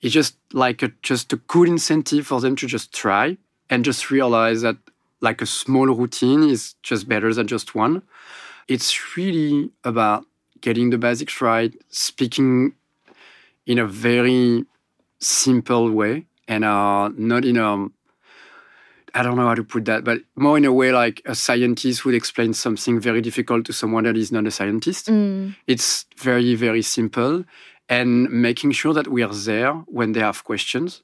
it's 0.00 0.14
just 0.14 0.36
like 0.52 0.82
a, 0.82 0.92
just 1.02 1.32
a 1.32 1.36
good 1.36 1.68
incentive 1.68 2.26
for 2.26 2.40
them 2.40 2.54
to 2.56 2.66
just 2.66 2.94
try 2.94 3.36
and 3.68 3.84
just 3.84 4.10
realize 4.10 4.62
that 4.62 4.76
like 5.20 5.42
a 5.42 5.46
small 5.46 5.86
routine 5.86 6.44
is 6.44 6.74
just 6.82 7.08
better 7.08 7.34
than 7.34 7.48
just 7.48 7.74
one. 7.74 8.02
It's 8.68 9.16
really 9.16 9.70
about 9.82 10.24
getting 10.60 10.90
the 10.90 10.98
basics 10.98 11.40
right, 11.40 11.74
speaking 11.88 12.74
in 13.66 13.78
a 13.78 13.86
very 13.86 14.64
simple 15.18 15.90
way 15.90 16.27
and 16.48 16.64
uh, 16.64 17.10
not 17.16 17.44
in 17.44 17.56
a 17.58 17.86
I 19.14 19.22
don't 19.22 19.36
know 19.36 19.46
how 19.46 19.54
to 19.54 19.64
put 19.64 19.84
that, 19.86 20.04
but 20.04 20.20
more 20.36 20.56
in 20.58 20.64
a 20.64 20.72
way 20.72 20.92
like 20.92 21.22
a 21.24 21.34
scientist 21.34 22.04
would 22.04 22.14
explain 22.14 22.52
something 22.52 23.00
very 23.00 23.20
difficult 23.20 23.64
to 23.66 23.72
someone 23.72 24.04
that 24.04 24.16
is 24.16 24.30
not 24.30 24.46
a 24.46 24.50
scientist. 24.50 25.06
Mm. 25.06 25.56
It's 25.66 26.06
very, 26.16 26.54
very 26.54 26.82
simple. 26.82 27.44
And 27.88 28.30
making 28.30 28.72
sure 28.72 28.92
that 28.92 29.08
we 29.08 29.22
are 29.22 29.34
there 29.34 29.72
when 29.86 30.12
they 30.12 30.20
have 30.20 30.44
questions 30.44 31.02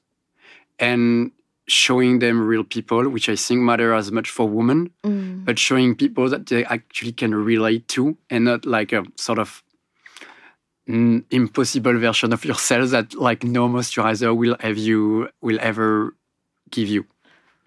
and 0.77 1.31
showing 1.67 2.19
them 2.19 2.45
real 2.45 2.63
people, 2.63 3.09
which 3.09 3.27
I 3.27 3.35
think 3.35 3.61
matter 3.61 3.93
as 3.93 4.11
much 4.11 4.29
for 4.29 4.47
women, 4.47 4.91
mm. 5.03 5.43
but 5.43 5.57
showing 5.57 5.95
people 5.95 6.29
that 6.29 6.45
they 6.45 6.63
actually 6.65 7.11
can 7.11 7.33
relate 7.33 7.87
to 7.89 8.15
and 8.29 8.45
not 8.45 8.65
like 8.65 8.93
a 8.93 9.03
sort 9.17 9.39
of 9.39 9.63
Mm, 10.87 11.23
impossible 11.31 11.97
version 11.97 12.31
of 12.31 12.45
yourself 12.45 12.91
that 12.91 13.15
like 13.15 13.43
no 13.43 13.67
moisturizer 13.67 14.35
will 14.35 14.55
have 14.59 14.77
you 14.77 15.29
will 15.41 15.57
ever 15.59 16.15
give 16.69 16.87
you. 16.87 17.05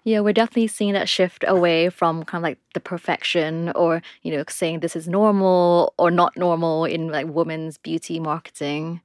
Yeah, 0.05 0.21
we're 0.21 0.33
definitely 0.33 0.67
seeing 0.67 0.93
that 0.93 1.09
shift 1.09 1.43
away 1.45 1.89
from 1.89 2.23
kind 2.23 2.41
of 2.41 2.43
like 2.43 2.59
the 2.73 2.79
perfection 2.79 3.71
or, 3.75 4.01
you 4.23 4.31
know, 4.31 4.43
saying 4.47 4.79
this 4.79 4.95
is 4.95 5.07
normal 5.07 5.93
or 5.97 6.09
not 6.09 6.37
normal 6.37 6.85
in 6.85 7.09
like 7.09 7.27
women's 7.27 7.77
beauty 7.77 8.19
marketing. 8.19 9.01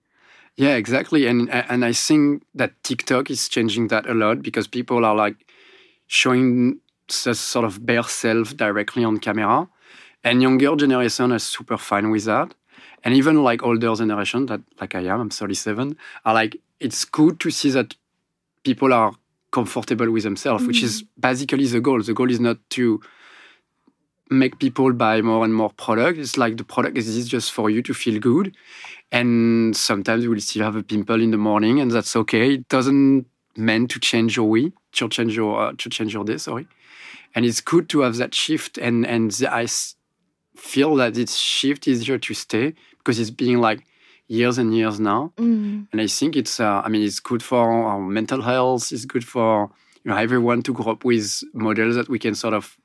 Yeah, 0.57 0.77
exactly. 0.77 1.27
And 1.27 1.51
and 1.51 1.85
I 1.85 1.93
think 1.93 2.45
that 2.55 2.81
TikTok 2.85 3.31
is 3.31 3.49
changing 3.49 3.89
that 3.89 4.09
a 4.09 4.15
lot 4.15 4.43
because 4.43 4.69
people 4.69 5.05
are 5.05 5.17
like 5.17 5.37
showing 6.07 6.79
a 7.27 7.35
sort 7.35 7.65
of 7.65 7.85
bare 7.85 8.05
self 8.05 8.57
directly 8.57 9.05
on 9.05 9.19
camera. 9.19 9.69
And 10.23 10.41
younger 10.41 10.75
generation 10.77 11.33
are 11.33 11.39
super 11.39 11.77
fine 11.77 12.11
with 12.11 12.25
that. 12.25 12.55
And 13.05 13.15
even 13.15 13.45
like 13.45 13.63
older 13.63 13.95
generation 13.95 14.47
that 14.47 14.63
like 14.81 14.95
I 14.95 15.01
am, 15.01 15.21
I'm 15.21 15.31
37, 15.31 15.97
are 16.25 16.35
like, 16.35 16.57
it's 16.81 17.05
good 17.05 17.39
to 17.41 17.51
see 17.51 17.71
that 17.71 17.95
people 18.65 18.93
are 18.93 19.13
comfortable 19.53 20.11
with 20.11 20.25
themselves, 20.25 20.63
mm-hmm. 20.63 20.69
which 20.69 20.83
is 20.83 21.03
mm. 21.03 21.07
basically 21.21 21.67
the 21.67 21.81
goal. 21.81 22.03
The 22.03 22.15
goal 22.15 22.31
is 22.31 22.41
not 22.41 22.59
to 22.71 23.01
make 24.31 24.59
people 24.59 24.93
buy 24.93 25.21
more 25.21 25.45
and 25.45 25.55
more 25.55 25.71
product. 25.71 26.19
It's 26.19 26.37
like 26.37 26.57
the 26.57 26.65
product 26.65 26.97
is 26.97 27.29
just 27.29 27.53
for 27.53 27.71
you 27.71 27.83
to 27.83 27.95
feel 27.95 28.19
good. 28.19 28.57
And 29.13 29.77
sometimes 29.77 30.25
you 30.25 30.31
will 30.31 30.41
still 30.41 30.65
have 30.65 30.77
a 30.77 30.83
pimple 30.83 31.21
in 31.23 31.31
the 31.31 31.37
morning, 31.37 31.79
and 31.79 31.91
that's 31.91 32.17
okay. 32.17 32.55
It 32.55 32.69
doesn't 32.69 33.27
mean 33.57 33.87
to 33.89 34.01
change 34.01 34.37
your 34.37 34.49
way, 34.49 34.73
to 34.93 35.09
change 35.09 35.37
your 35.37 35.61
uh, 35.61 35.73
to 35.79 35.89
change 35.89 36.15
your 36.15 36.25
day. 36.25 36.39
Sorry, 36.39 36.67
and 37.35 37.45
it's 37.45 37.61
good 37.61 37.89
to 37.91 38.01
have 38.01 38.17
that 38.17 38.35
shift. 38.35 38.77
And 38.79 39.07
and 39.07 39.31
I 39.49 39.69
feel 40.57 40.97
that 40.97 41.15
this 41.15 41.37
shift 41.37 41.87
is 41.87 42.07
here 42.07 42.19
to 42.19 42.35
stay 42.35 42.75
because 43.05 43.21
it's 43.21 43.31
been 43.31 43.61
like 43.61 43.85
years 44.29 44.59
and 44.59 44.75
years 44.75 44.99
now. 44.99 45.33
Mm. 45.37 45.87
And 45.93 46.01
I 46.01 46.07
think 46.07 46.37
it's 46.37 46.59
uh, 46.59 46.83
I 46.85 46.89
mean 46.89 47.03
it's 47.03 47.21
good 47.21 47.43
for 47.43 47.71
our 47.71 48.01
mental 48.01 48.43
health. 48.43 48.93
It's 48.93 49.05
good 49.05 49.25
for 49.25 49.71
you 50.03 50.11
know 50.11 50.17
everyone 50.17 50.63
to 50.63 50.73
grow 50.73 50.93
up 50.93 51.05
with 51.05 51.43
models 51.53 51.97
that 51.97 52.09
we 52.09 52.19
can 52.19 52.35
sort 52.35 52.55
of 52.55 52.77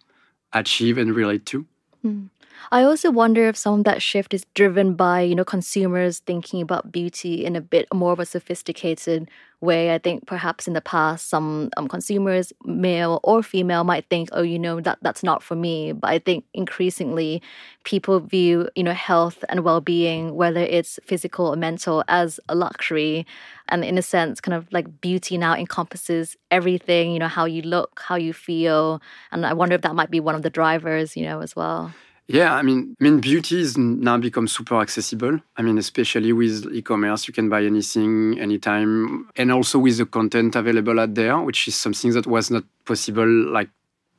achieve 0.53 0.97
and 0.97 1.15
relate 1.15 1.45
to. 1.47 1.65
Mm. 2.05 2.29
I 2.71 2.83
also 2.83 3.11
wonder 3.11 3.47
if 3.47 3.57
some 3.57 3.79
of 3.79 3.85
that 3.85 4.01
shift 4.01 4.33
is 4.33 4.45
driven 4.53 4.95
by, 4.95 5.21
you 5.21 5.35
know, 5.35 5.45
consumers 5.45 6.19
thinking 6.19 6.61
about 6.61 6.91
beauty 6.91 7.45
in 7.45 7.55
a 7.55 7.61
bit 7.61 7.87
more 7.93 8.13
of 8.13 8.19
a 8.19 8.25
sophisticated 8.25 9.29
way. 9.61 9.93
I 9.93 9.97
think 9.97 10.25
perhaps 10.25 10.67
in 10.67 10.73
the 10.73 10.81
past, 10.81 11.29
some 11.29 11.69
um, 11.77 11.87
consumers, 11.87 12.53
male 12.63 13.19
or 13.23 13.43
female, 13.43 13.83
might 13.83 14.05
think, 14.09 14.29
oh, 14.31 14.41
you 14.41 14.59
know, 14.59 14.79
that 14.81 14.99
that's 15.01 15.23
not 15.23 15.43
for 15.43 15.55
me. 15.55 15.91
But 15.91 16.09
I 16.11 16.19
think 16.19 16.45
increasingly 16.53 17.41
people 17.83 18.19
view, 18.19 18.69
you 18.75 18.83
know, 18.83 18.93
health 18.93 19.43
and 19.49 19.63
well-being, 19.63 20.35
whether 20.35 20.61
it's 20.61 20.99
physical 21.03 21.47
or 21.47 21.55
mental, 21.55 22.03
as 22.07 22.39
a 22.47 22.55
luxury. 22.55 23.25
And 23.67 23.83
in 23.83 23.97
a 23.97 24.01
sense, 24.01 24.39
kind 24.41 24.55
of 24.55 24.71
like 24.71 25.01
beauty 25.01 25.37
now 25.37 25.55
encompasses 25.55 26.37
everything, 26.51 27.11
you 27.11 27.19
know, 27.19 27.27
how 27.27 27.45
you 27.45 27.61
look, 27.61 28.01
how 28.05 28.15
you 28.15 28.33
feel. 28.33 29.01
And 29.31 29.45
I 29.45 29.53
wonder 29.53 29.75
if 29.75 29.81
that 29.81 29.95
might 29.95 30.11
be 30.11 30.19
one 30.19 30.35
of 30.35 30.41
the 30.41 30.49
drivers, 30.49 31.17
you 31.17 31.23
know, 31.23 31.41
as 31.41 31.55
well. 31.55 31.93
Yeah, 32.31 32.53
I 32.53 32.61
mean, 32.61 32.95
I 33.01 33.03
mean, 33.03 33.19
beauty 33.21 33.59
is 33.59 33.75
now 33.75 34.15
become 34.19 34.47
super 34.47 34.79
accessible. 34.79 35.39
I 35.57 35.63
mean, 35.63 35.79
especially 35.79 36.31
with 36.31 36.71
e-commerce, 36.71 37.27
you 37.27 37.33
can 37.33 37.49
buy 37.49 37.63
anything, 37.63 38.39
anytime, 38.39 39.27
and 39.35 39.51
also 39.51 39.79
with 39.79 39.97
the 39.97 40.05
content 40.05 40.55
available 40.55 40.99
out 40.99 41.15
there, 41.15 41.39
which 41.39 41.67
is 41.67 41.75
something 41.75 42.11
that 42.11 42.27
was 42.27 42.51
not 42.51 42.65
possible 42.85 43.25
like 43.27 43.69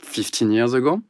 15 0.01 0.51
years 0.51 0.75
ago. 0.75 1.01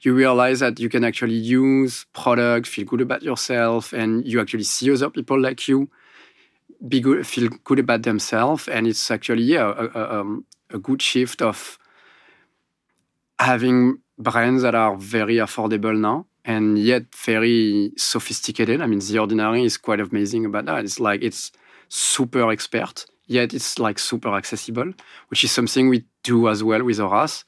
You 0.00 0.14
realize 0.14 0.58
that 0.58 0.80
you 0.80 0.88
can 0.88 1.04
actually 1.04 1.36
use 1.36 2.06
product, 2.12 2.66
feel 2.66 2.86
good 2.86 3.02
about 3.02 3.22
yourself, 3.22 3.92
and 3.92 4.26
you 4.26 4.40
actually 4.40 4.64
see 4.64 4.90
other 4.92 5.10
people 5.10 5.40
like 5.40 5.68
you 5.68 5.88
be 6.88 6.98
good, 7.00 7.24
feel 7.24 7.50
good 7.62 7.78
about 7.78 8.02
themselves, 8.02 8.66
and 8.66 8.88
it's 8.88 9.12
actually 9.12 9.44
yeah 9.44 9.72
a, 9.78 9.86
a, 9.96 10.20
um, 10.20 10.44
a 10.70 10.78
good 10.78 11.00
shift 11.00 11.40
of 11.40 11.78
having 13.38 13.98
brands 14.18 14.62
that 14.62 14.74
are 14.74 14.96
very 14.96 15.36
affordable 15.36 15.96
now 15.96 16.26
and 16.44 16.78
yet 16.78 17.14
very 17.14 17.92
sophisticated. 17.96 18.80
I 18.80 18.86
mean, 18.86 18.98
The 18.98 19.18
Ordinary 19.18 19.64
is 19.64 19.76
quite 19.76 20.00
amazing 20.00 20.44
about 20.44 20.66
that. 20.66 20.84
It's 20.84 20.98
like 20.98 21.22
it's 21.22 21.52
super 21.88 22.50
expert, 22.50 23.06
yet 23.26 23.54
it's 23.54 23.78
like 23.78 23.98
super 23.98 24.34
accessible, 24.34 24.92
which 25.28 25.44
is 25.44 25.52
something 25.52 25.88
we 25.88 26.04
do 26.22 26.48
as 26.48 26.62
well 26.64 26.82
with 26.84 26.98
Horace. 26.98 27.44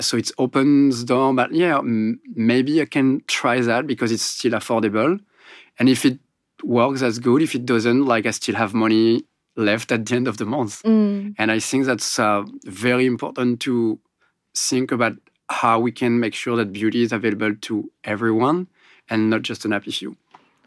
So 0.00 0.16
it 0.16 0.30
opens 0.38 1.04
door, 1.04 1.32
but 1.34 1.52
yeah, 1.52 1.80
maybe 1.82 2.82
I 2.82 2.86
can 2.86 3.22
try 3.26 3.60
that 3.60 3.86
because 3.86 4.10
it's 4.10 4.22
still 4.22 4.52
affordable. 4.52 5.20
And 5.78 5.88
if 5.88 6.04
it 6.04 6.18
works, 6.62 7.00
that's 7.00 7.18
good. 7.18 7.42
If 7.42 7.54
it 7.54 7.64
doesn't, 7.64 8.04
like 8.04 8.26
I 8.26 8.32
still 8.32 8.56
have 8.56 8.74
money 8.74 9.22
left 9.56 9.92
at 9.92 10.06
the 10.06 10.16
end 10.16 10.26
of 10.26 10.38
the 10.38 10.44
month. 10.44 10.82
Mm. 10.82 11.34
And 11.38 11.52
I 11.52 11.60
think 11.60 11.86
that's 11.86 12.18
uh, 12.18 12.42
very 12.64 13.06
important 13.06 13.60
to 13.60 14.00
think 14.56 14.90
about 14.92 15.14
how 15.50 15.80
we 15.80 15.92
can 15.92 16.20
make 16.20 16.34
sure 16.34 16.56
that 16.56 16.72
beauty 16.72 17.02
is 17.02 17.12
available 17.12 17.54
to 17.62 17.90
everyone 18.04 18.68
and 19.08 19.30
not 19.30 19.42
just 19.42 19.64
an 19.64 19.72
happy 19.72 19.90
few. 19.90 20.16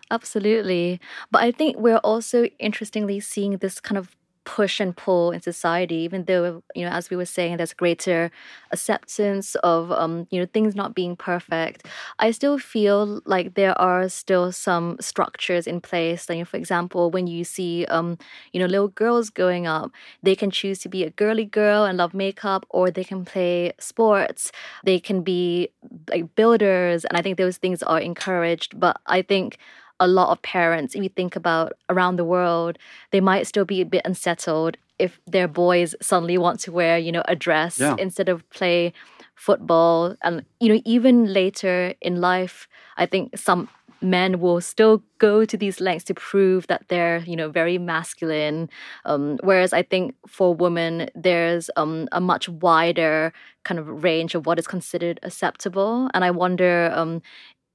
Absolutely. 0.09 0.99
But 1.31 1.43
I 1.43 1.51
think 1.51 1.77
we're 1.77 1.97
also 1.97 2.45
interestingly 2.59 3.19
seeing 3.19 3.57
this 3.57 3.79
kind 3.79 3.97
of 3.97 4.16
push 4.47 4.79
and 4.79 4.95
pull 4.95 5.31
in 5.31 5.41
society 5.41 5.95
even 5.95 6.23
though 6.23 6.63
you 6.73 6.85
know 6.85 6.91
as 6.91 7.09
we 7.09 7.17
were 7.17 7.25
saying 7.25 7.57
there's 7.57 7.73
greater 7.73 8.31
acceptance 8.71 9.55
of 9.55 9.91
um, 9.91 10.25
you 10.31 10.39
know 10.39 10.47
things 10.53 10.73
not 10.73 10.95
being 10.95 11.15
perfect 11.17 11.85
i 12.19 12.31
still 12.31 12.57
feel 12.57 13.21
like 13.25 13.55
there 13.55 13.77
are 13.79 14.07
still 14.07 14.51
some 14.51 14.95
structures 15.01 15.67
in 15.67 15.81
place. 15.81 16.29
Like, 16.29 16.37
you 16.37 16.41
know, 16.41 16.45
for 16.45 16.57
example 16.57 17.11
when 17.11 17.27
you 17.27 17.43
see 17.43 17.85
um, 17.85 18.17
you 18.53 18.59
know 18.59 18.65
little 18.67 18.87
girls 18.87 19.29
growing 19.29 19.67
up 19.67 19.91
they 20.23 20.35
can 20.35 20.49
choose 20.49 20.79
to 20.79 20.89
be 20.89 21.03
a 21.03 21.09
girly 21.11 21.45
girl 21.45 21.83
and 21.85 21.97
love 21.97 22.13
makeup 22.13 22.65
or 22.69 22.89
they 22.89 23.03
can 23.03 23.25
play 23.25 23.73
sports. 23.79 24.51
They 24.85 24.99
can 24.99 25.21
be 25.23 25.69
like 26.09 26.35
builders 26.35 27.05
and 27.05 27.17
i 27.17 27.21
think 27.21 27.37
those 27.37 27.57
things 27.57 27.83
are 27.83 27.99
encouraged. 27.99 28.79
But 28.79 28.99
i 29.07 29.21
think 29.21 29.57
a 29.99 30.07
lot 30.07 30.29
of 30.29 30.41
parents, 30.41 30.95
if 30.95 31.03
you 31.03 31.09
think 31.09 31.35
about 31.35 31.73
around 31.89 32.17
the 32.17 32.23
world, 32.23 32.77
they 33.11 33.21
might 33.21 33.47
still 33.47 33.65
be 33.65 33.81
a 33.81 33.85
bit 33.85 34.01
unsettled 34.05 34.77
if 34.99 35.19
their 35.27 35.47
boys 35.47 35.95
suddenly 36.01 36.37
want 36.37 36.59
to 36.61 36.71
wear, 36.71 36.97
you 36.97 37.11
know, 37.11 37.23
a 37.27 37.35
dress 37.35 37.79
yeah. 37.79 37.95
instead 37.99 38.29
of 38.29 38.47
play 38.49 38.93
football. 39.35 40.15
And, 40.23 40.43
you 40.59 40.73
know, 40.73 40.81
even 40.85 41.31
later 41.31 41.93
in 42.01 42.19
life, 42.19 42.67
I 42.97 43.05
think 43.05 43.37
some 43.37 43.69
men 44.01 44.39
will 44.39 44.61
still 44.61 45.03
go 45.17 45.45
to 45.45 45.57
these 45.57 45.81
lengths 45.81 46.05
to 46.05 46.13
prove 46.13 46.67
that 46.67 46.83
they're 46.87 47.19
you 47.19 47.35
know 47.35 47.49
very 47.49 47.77
masculine 47.77 48.69
um, 49.05 49.39
whereas 49.43 49.73
i 49.73 49.81
think 49.81 50.13
for 50.27 50.53
women 50.53 51.09
there's 51.15 51.69
um, 51.77 52.07
a 52.11 52.21
much 52.21 52.47
wider 52.47 53.33
kind 53.63 53.79
of 53.79 54.03
range 54.03 54.35
of 54.35 54.45
what 54.45 54.59
is 54.59 54.67
considered 54.67 55.19
acceptable 55.23 56.09
and 56.13 56.23
i 56.23 56.31
wonder 56.31 56.91
um, 56.93 57.21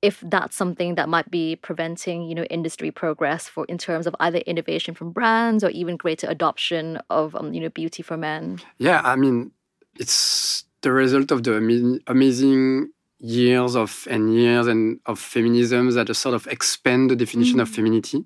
if 0.03 0.21
that's 0.27 0.57
something 0.57 0.97
that 0.97 1.09
might 1.09 1.31
be 1.31 1.57
preventing 1.57 2.23
you 2.23 2.35
know 2.35 2.45
industry 2.45 2.91
progress 2.91 3.49
for 3.49 3.65
in 3.67 3.79
terms 3.79 4.07
of 4.07 4.15
either 4.21 4.39
innovation 4.39 4.95
from 4.95 5.13
brands 5.13 5.65
or 5.65 5.71
even 5.71 5.97
greater 5.97 6.27
adoption 6.29 6.99
of 7.09 7.35
um, 7.37 7.55
you 7.55 7.61
know 7.61 7.71
beauty 7.71 8.03
for 8.03 8.17
men 8.17 8.59
yeah 8.79 9.01
i 9.05 9.17
mean 9.17 9.51
it's 9.99 10.65
the 10.83 10.93
result 10.93 11.31
of 11.31 11.45
the 11.45 12.01
amazing 12.07 12.89
years 13.23 13.77
of 13.77 14.07
and 14.11 14.35
years 14.35 14.67
and 14.67 14.99
of 15.07 15.19
feminism 15.19 15.91
that 15.93 16.15
sort 16.15 16.35
of 16.35 16.47
expand 16.49 17.09
the 17.09 17.17
definition 17.17 17.59
mm. 17.59 17.63
of 17.63 17.69
femininity, 17.69 18.25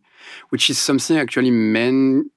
which 0.49 0.71
is 0.71 0.79
something 0.79 1.19
actually 1.19 1.51
men 1.51 2.31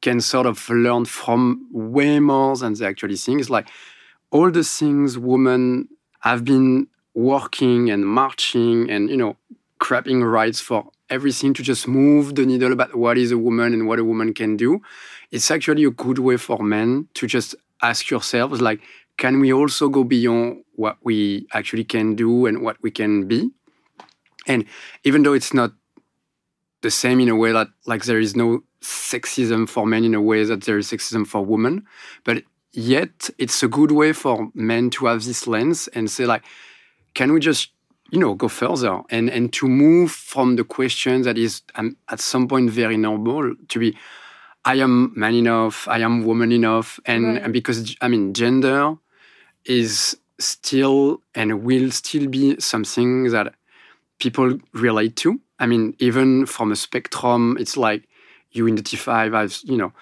can 0.00 0.20
sort 0.20 0.46
of 0.46 0.68
learn 0.70 1.04
from 1.04 1.68
way 1.70 2.18
more 2.20 2.56
than 2.56 2.72
they 2.74 2.86
actually 2.86 3.16
think. 3.16 3.40
It's 3.40 3.50
like 3.50 3.68
all 4.30 4.50
the 4.50 4.64
things 4.64 5.18
women 5.18 5.88
have 6.20 6.44
been 6.44 6.88
working 7.14 7.90
and 7.90 8.06
marching 8.06 8.90
and 8.90 9.08
you 9.08 9.16
know 9.16 9.36
grabbing 9.78 10.22
rights 10.22 10.60
for 10.60 10.90
everything 11.10 11.52
to 11.54 11.62
just 11.62 11.86
move 11.86 12.34
the 12.34 12.46
needle 12.46 12.72
about 12.72 12.94
what 12.94 13.18
is 13.18 13.30
a 13.30 13.38
woman 13.38 13.72
and 13.72 13.86
what 13.86 13.98
a 13.98 14.04
woman 14.04 14.32
can 14.32 14.56
do. 14.56 14.80
It's 15.30 15.50
actually 15.50 15.84
a 15.84 15.90
good 15.90 16.18
way 16.18 16.36
for 16.36 16.62
men 16.62 17.08
to 17.14 17.26
just 17.26 17.54
ask 17.82 18.10
yourselves 18.10 18.60
like, 18.60 18.80
can 19.18 19.40
we 19.40 19.52
also 19.52 19.88
go 19.88 20.02
beyond 20.02 20.64
what 20.74 20.96
we 21.02 21.46
actually 21.52 21.84
can 21.84 22.14
do 22.14 22.46
and 22.46 22.62
what 22.62 22.82
we 22.82 22.90
can 22.90 23.28
be? 23.28 23.50
And 24.46 24.64
even 25.04 25.22
though 25.22 25.34
it's 25.34 25.54
not 25.54 25.72
the 26.82 26.90
same 26.90 27.20
in 27.20 27.28
a 27.28 27.36
way 27.36 27.52
that 27.52 27.68
like 27.86 28.04
there 28.04 28.18
is 28.18 28.34
no 28.34 28.62
sexism 28.82 29.68
for 29.68 29.86
men 29.86 30.04
in 30.04 30.14
a 30.14 30.20
way 30.20 30.44
that 30.44 30.64
there 30.64 30.78
is 30.78 30.90
sexism 30.90 31.26
for 31.26 31.44
women, 31.44 31.86
but 32.24 32.42
yet 32.72 33.30
it's 33.38 33.62
a 33.62 33.68
good 33.68 33.92
way 33.92 34.12
for 34.12 34.50
men 34.54 34.90
to 34.90 35.06
have 35.06 35.24
this 35.24 35.46
lens 35.46 35.88
and 35.88 36.10
say 36.10 36.26
like, 36.26 36.44
can 37.14 37.32
we 37.32 37.40
just 37.40 37.70
you 38.10 38.18
know 38.18 38.34
go 38.34 38.48
further 38.48 39.00
and 39.10 39.30
and 39.30 39.52
to 39.52 39.66
move 39.66 40.10
from 40.10 40.56
the 40.56 40.64
question 40.64 41.22
that 41.22 41.38
is 41.38 41.62
um, 41.76 41.96
at 42.10 42.20
some 42.20 42.46
point 42.46 42.70
very 42.70 42.96
normal 42.96 43.54
to 43.68 43.78
be 43.78 43.96
I 44.64 44.76
am 44.76 45.12
man 45.14 45.34
enough, 45.34 45.86
I 45.88 45.98
am 45.98 46.24
woman 46.24 46.50
enough, 46.50 46.98
and, 47.04 47.26
right. 47.26 47.42
and 47.42 47.52
because 47.52 47.96
I 48.00 48.08
mean 48.08 48.32
gender 48.32 48.96
is 49.64 50.16
still 50.38 51.20
and 51.34 51.62
will 51.62 51.90
still 51.90 52.28
be 52.28 52.58
something 52.60 53.30
that 53.30 53.54
people 54.18 54.58
relate 54.72 55.16
to. 55.16 55.40
I 55.58 55.66
mean, 55.66 55.94
even 55.98 56.46
from 56.46 56.72
a 56.72 56.76
spectrum, 56.76 57.56
it's 57.60 57.76
like 57.76 58.08
you 58.52 58.66
identify 58.66 59.28
as 59.28 59.62
you 59.64 59.76
know 59.76 59.92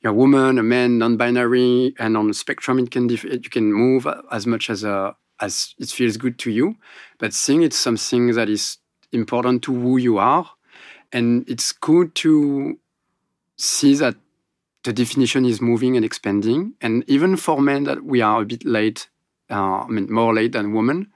you're 0.00 0.12
a 0.12 0.16
woman, 0.16 0.58
a 0.58 0.64
man, 0.64 0.98
non-binary, 0.98 1.94
and 1.96 2.16
on 2.16 2.26
the 2.26 2.34
spectrum, 2.34 2.80
it 2.80 2.90
can 2.90 3.08
you 3.08 3.50
can 3.50 3.72
move 3.72 4.06
as 4.32 4.48
much 4.48 4.68
as 4.68 4.82
a 4.82 5.14
as 5.42 5.74
it 5.78 5.90
feels 5.90 6.16
good 6.16 6.38
to 6.38 6.50
you. 6.50 6.76
But 7.18 7.34
seeing 7.34 7.62
it's 7.62 7.76
something 7.76 8.32
that 8.32 8.48
is 8.48 8.78
important 9.10 9.62
to 9.64 9.74
who 9.74 9.98
you 9.98 10.16
are, 10.16 10.48
and 11.12 11.46
it's 11.48 11.72
good 11.72 12.14
to 12.14 12.78
see 13.58 13.94
that 13.96 14.16
the 14.84 14.92
definition 14.92 15.44
is 15.44 15.60
moving 15.60 15.96
and 15.96 16.04
expanding. 16.04 16.74
And 16.80 17.04
even 17.06 17.36
for 17.36 17.60
men 17.60 17.84
that 17.84 18.04
we 18.04 18.22
are 18.22 18.42
a 18.42 18.46
bit 18.46 18.64
late, 18.64 19.08
uh, 19.50 19.82
I 19.82 19.88
mean 19.88 20.10
more 20.10 20.32
late 20.32 20.52
than 20.52 20.72
women, 20.72 21.12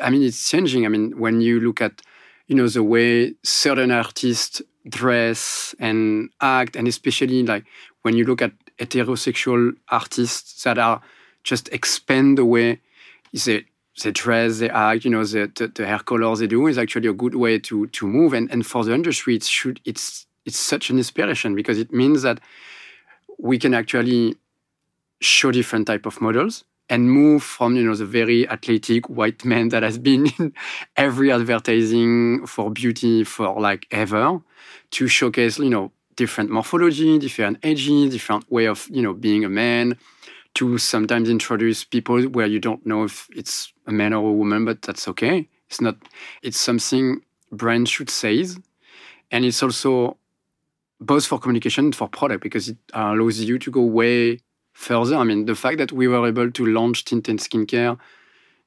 I 0.00 0.10
mean 0.10 0.22
it's 0.22 0.50
changing. 0.50 0.84
I 0.84 0.88
mean 0.88 1.18
when 1.18 1.40
you 1.40 1.60
look 1.60 1.80
at 1.80 2.02
you 2.48 2.56
know 2.56 2.68
the 2.68 2.82
way 2.82 3.34
certain 3.42 3.90
artists 3.90 4.60
dress 4.88 5.74
and 5.78 6.30
act, 6.40 6.76
and 6.76 6.88
especially 6.88 7.42
like 7.44 7.64
when 8.02 8.16
you 8.16 8.24
look 8.24 8.42
at 8.42 8.52
heterosexual 8.78 9.72
artists 9.88 10.62
that 10.62 10.78
are 10.78 11.00
just 11.44 11.68
expand 11.72 12.38
the 12.38 12.44
way 12.44 12.80
they 13.32 13.64
they 14.02 14.12
dress, 14.12 14.58
they 14.58 14.70
act, 14.70 15.04
you 15.04 15.10
know, 15.10 15.24
the, 15.24 15.50
the, 15.54 15.68
the, 15.68 15.86
hair 15.86 15.98
color 15.98 16.34
they 16.36 16.46
do 16.46 16.66
is 16.66 16.78
actually 16.78 17.08
a 17.08 17.12
good 17.12 17.34
way 17.34 17.58
to 17.58 17.86
to 17.88 18.06
move. 18.06 18.32
And 18.32 18.50
and 18.50 18.66
for 18.66 18.84
the 18.84 18.94
industry, 18.94 19.36
it 19.36 19.44
should 19.44 19.80
it's 19.84 20.26
it's 20.44 20.58
such 20.58 20.90
an 20.90 20.98
inspiration 20.98 21.54
because 21.54 21.78
it 21.78 21.92
means 21.92 22.22
that 22.22 22.40
we 23.38 23.58
can 23.58 23.74
actually 23.74 24.36
show 25.20 25.50
different 25.50 25.86
type 25.86 26.06
of 26.06 26.20
models 26.20 26.64
and 26.90 27.10
move 27.10 27.42
from 27.42 27.76
you 27.76 27.84
know 27.84 27.94
the 27.94 28.06
very 28.06 28.48
athletic 28.48 29.08
white 29.08 29.44
man 29.44 29.68
that 29.68 29.82
has 29.82 29.98
been 29.98 30.26
in 30.38 30.52
every 30.96 31.30
advertising 31.30 32.46
for 32.46 32.70
beauty 32.70 33.24
for 33.24 33.60
like 33.60 33.86
ever 33.90 34.40
to 34.90 35.06
showcase 35.06 35.58
you 35.58 35.70
know 35.70 35.92
different 36.16 36.50
morphology 36.50 37.18
different 37.18 37.58
ages 37.62 38.12
different 38.12 38.50
way 38.50 38.66
of 38.66 38.88
you 38.90 39.02
know 39.02 39.12
being 39.12 39.44
a 39.44 39.48
man 39.48 39.96
to 40.58 40.78
sometimes 40.78 41.28
introduce 41.28 41.84
people 41.84 42.22
where 42.24 42.46
you 42.46 42.60
don't 42.60 42.84
know 42.84 43.04
if 43.04 43.28
it's 43.34 43.72
a 43.86 43.92
man 43.92 44.12
or 44.12 44.30
a 44.30 44.32
woman 44.32 44.64
but 44.64 44.82
that's 44.82 45.06
okay 45.08 45.48
it's 45.68 45.80
not 45.80 45.96
it's 46.42 46.58
something 46.58 47.20
brands 47.52 47.90
should 47.90 48.10
say 48.10 48.44
and 49.30 49.44
it's 49.44 49.62
also 49.62 50.16
both 51.00 51.26
for 51.26 51.38
communication 51.38 51.86
and 51.86 51.96
for 51.96 52.08
product 52.08 52.42
because 52.42 52.68
it 52.68 52.76
allows 52.92 53.40
you 53.40 53.58
to 53.58 53.70
go 53.70 53.82
way 53.82 54.40
further. 54.72 55.16
I 55.16 55.24
mean, 55.24 55.46
the 55.46 55.54
fact 55.54 55.78
that 55.78 55.92
we 55.92 56.08
were 56.08 56.26
able 56.26 56.50
to 56.50 56.66
launch 56.66 57.04
tint 57.04 57.28
and 57.28 57.38
skincare 57.38 57.98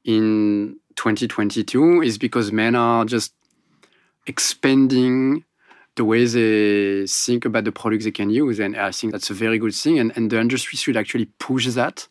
in 0.03 0.77
2022 0.95 2.01
is 2.01 2.17
because 2.17 2.51
men 2.51 2.75
are 2.75 3.05
just 3.05 3.33
expanding 4.27 5.43
the 5.95 6.05
way 6.05 6.25
they 6.25 7.05
think 7.07 7.45
about 7.45 7.65
the 7.65 7.71
products 7.71 8.05
they 8.05 8.11
can 8.11 8.29
use. 8.29 8.59
And 8.59 8.77
I 8.77 8.91
think 8.91 9.11
that's 9.11 9.29
a 9.29 9.33
very 9.33 9.59
good 9.59 9.75
thing. 9.75 9.99
And, 9.99 10.11
and 10.15 10.29
the 10.29 10.39
industry 10.39 10.77
should 10.77 10.97
actually 10.97 11.25
push 11.25 11.67
that, 11.67 12.07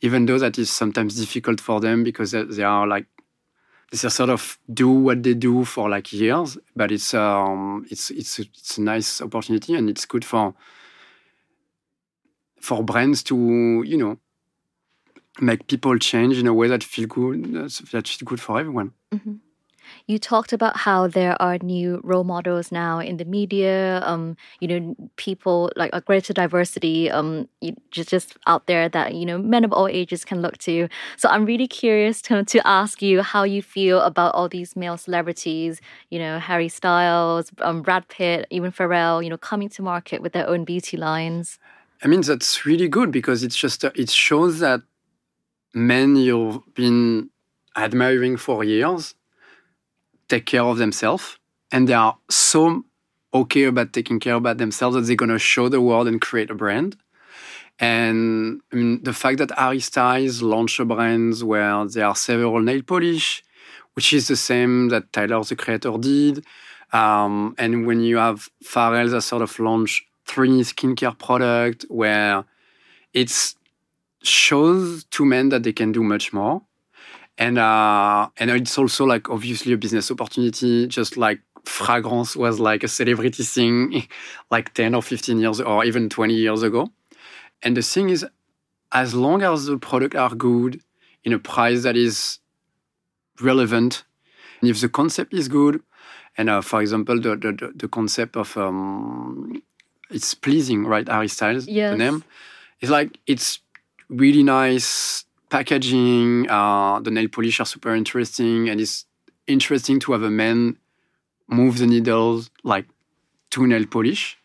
even 0.00 0.26
though 0.26 0.38
that 0.38 0.58
is 0.58 0.70
sometimes 0.70 1.16
difficult 1.16 1.60
for 1.60 1.80
them 1.80 2.04
because 2.04 2.30
they 2.30 2.62
are 2.62 2.86
like 2.86 3.06
they 3.90 3.96
sort 3.96 4.30
of 4.30 4.58
do 4.72 4.88
what 4.88 5.22
they 5.22 5.34
do 5.34 5.64
for 5.64 5.88
like 5.88 6.12
years, 6.12 6.58
but 6.74 6.90
it's 6.90 7.14
um, 7.14 7.86
it's 7.90 8.10
it's 8.10 8.38
it's 8.38 8.78
a 8.78 8.82
nice 8.82 9.22
opportunity 9.22 9.74
and 9.74 9.88
it's 9.88 10.04
good 10.04 10.24
for 10.24 10.54
for 12.60 12.82
brands 12.82 13.22
to 13.24 13.82
you 13.86 13.96
know 13.96 14.18
make 15.40 15.66
people 15.68 15.96
change 15.98 16.38
in 16.38 16.46
a 16.46 16.54
way 16.54 16.66
that 16.66 16.82
feel 16.82 17.06
good 17.06 17.52
that 17.52 18.08
feel 18.08 18.24
good 18.24 18.40
for 18.40 18.58
everyone. 18.58 18.92
Mm-hmm. 19.12 19.34
You 20.06 20.18
talked 20.18 20.52
about 20.52 20.76
how 20.76 21.06
there 21.06 21.40
are 21.40 21.58
new 21.58 22.00
role 22.04 22.24
models 22.24 22.70
now 22.70 22.98
in 22.98 23.16
the 23.16 23.24
media. 23.24 24.00
Um, 24.04 24.36
you 24.60 24.68
know, 24.68 24.96
people 25.16 25.70
like 25.76 25.90
a 25.92 26.00
greater 26.00 26.32
diversity. 26.32 27.10
Um, 27.10 27.48
just 27.90 28.08
just 28.08 28.36
out 28.46 28.66
there 28.66 28.88
that 28.88 29.14
you 29.14 29.26
know 29.26 29.38
men 29.38 29.64
of 29.64 29.72
all 29.72 29.88
ages 29.88 30.24
can 30.24 30.40
look 30.42 30.58
to. 30.58 30.88
So 31.16 31.28
I'm 31.28 31.44
really 31.44 31.68
curious 31.68 32.22
to 32.22 32.44
to 32.44 32.66
ask 32.66 33.02
you 33.02 33.22
how 33.22 33.44
you 33.44 33.62
feel 33.62 34.00
about 34.00 34.34
all 34.34 34.48
these 34.48 34.76
male 34.76 34.96
celebrities. 34.96 35.80
You 36.10 36.18
know, 36.18 36.38
Harry 36.38 36.68
Styles, 36.68 37.50
um, 37.60 37.82
Brad 37.82 38.08
Pitt, 38.08 38.46
even 38.50 38.72
Pharrell. 38.72 39.22
You 39.22 39.30
know, 39.30 39.38
coming 39.38 39.68
to 39.70 39.82
market 39.82 40.22
with 40.22 40.32
their 40.32 40.48
own 40.48 40.64
beauty 40.64 40.96
lines. 40.96 41.58
I 42.02 42.08
mean, 42.08 42.20
that's 42.20 42.66
really 42.66 42.88
good 42.88 43.10
because 43.10 43.42
it's 43.42 43.56
just 43.56 43.84
uh, 43.84 43.90
it 43.94 44.10
shows 44.10 44.58
that 44.60 44.82
men 45.74 46.16
you've 46.16 46.60
been 46.74 47.30
admiring 47.76 48.36
for 48.36 48.64
years 48.64 49.14
take 50.28 50.46
care 50.46 50.62
of 50.62 50.78
themselves 50.78 51.38
and 51.72 51.88
they 51.88 51.94
are 51.94 52.16
so 52.30 52.84
okay 53.34 53.64
about 53.64 53.92
taking 53.92 54.18
care 54.20 54.34
about 54.34 54.58
themselves 54.58 54.96
that 54.96 55.02
they're 55.02 55.16
going 55.16 55.30
to 55.30 55.38
show 55.38 55.68
the 55.68 55.80
world 55.80 56.08
and 56.08 56.20
create 56.20 56.50
a 56.50 56.54
brand. 56.54 56.96
And 57.78 58.60
I 58.72 58.76
mean, 58.76 59.02
the 59.02 59.12
fact 59.12 59.38
that 59.38 59.50
Harry 59.58 59.80
Styles 59.80 60.40
launched 60.40 60.80
a 60.80 60.84
brand 60.84 61.40
where 61.40 61.86
there 61.86 62.06
are 62.06 62.16
several 62.16 62.60
nail 62.60 62.82
polish, 62.82 63.42
which 63.94 64.12
is 64.12 64.28
the 64.28 64.36
same 64.36 64.88
that 64.88 65.12
Tyler 65.12 65.42
the 65.44 65.56
Creator 65.56 65.98
did. 65.98 66.44
Um, 66.92 67.54
and 67.58 67.86
when 67.86 68.00
you 68.00 68.16
have 68.16 68.48
Pharrell 68.64 69.10
that 69.10 69.22
sort 69.22 69.42
of 69.42 69.58
launch 69.58 70.06
three 70.24 70.60
skincare 70.62 71.18
product 71.18 71.84
where 71.88 72.44
it 73.12 73.54
shows 74.22 75.04
to 75.04 75.24
men 75.24 75.50
that 75.50 75.62
they 75.62 75.72
can 75.72 75.92
do 75.92 76.02
much 76.02 76.32
more 76.32 76.62
and 77.38 77.58
uh, 77.58 78.28
and 78.38 78.50
it's 78.50 78.78
also 78.78 79.04
like 79.04 79.28
obviously 79.28 79.72
a 79.72 79.76
business 79.76 80.10
opportunity, 80.10 80.86
just 80.86 81.16
like 81.16 81.40
fragrance 81.64 82.36
was 82.36 82.60
like 82.60 82.82
a 82.82 82.88
celebrity 82.88 83.42
thing, 83.42 84.06
like 84.50 84.72
ten 84.74 84.94
or 84.94 85.02
fifteen 85.02 85.38
years 85.38 85.60
or 85.60 85.84
even 85.84 86.08
twenty 86.08 86.34
years 86.34 86.62
ago. 86.62 86.90
And 87.62 87.76
the 87.76 87.82
thing 87.82 88.10
is, 88.10 88.26
as 88.92 89.14
long 89.14 89.42
as 89.42 89.66
the 89.66 89.78
product 89.78 90.14
are 90.14 90.34
good 90.34 90.80
in 91.24 91.32
a 91.32 91.38
price 91.38 91.82
that 91.82 91.96
is 91.96 92.38
relevant, 93.40 94.04
and 94.60 94.70
if 94.70 94.80
the 94.80 94.88
concept 94.88 95.34
is 95.34 95.48
good, 95.48 95.82
and 96.38 96.48
uh, 96.48 96.62
for 96.62 96.80
example, 96.80 97.20
the, 97.20 97.36
the 97.36 97.72
the 97.74 97.88
concept 97.88 98.36
of 98.36 98.56
um, 98.56 99.62
it's 100.10 100.32
pleasing, 100.32 100.84
right? 100.84 101.06
Harry 101.06 101.28
Styles, 101.28 101.66
yes. 101.66 101.92
the 101.92 101.98
name, 101.98 102.24
it's 102.80 102.90
like 102.90 103.18
it's 103.26 103.60
really 104.08 104.42
nice 104.42 105.25
packaging, 105.56 106.46
uh, 106.50 107.00
the 107.00 107.10
nail 107.10 107.28
polish 107.28 107.60
are 107.60 107.64
super 107.64 107.94
interesting, 107.94 108.68
and 108.68 108.78
it's 108.78 109.06
interesting 109.46 109.98
to 109.98 110.12
have 110.12 110.22
a 110.22 110.30
man 110.30 110.76
move 111.48 111.78
the 111.78 111.86
needles 111.86 112.50
like 112.62 112.84
to 113.48 113.66
nail 113.66 113.86
polish. 113.86 114.36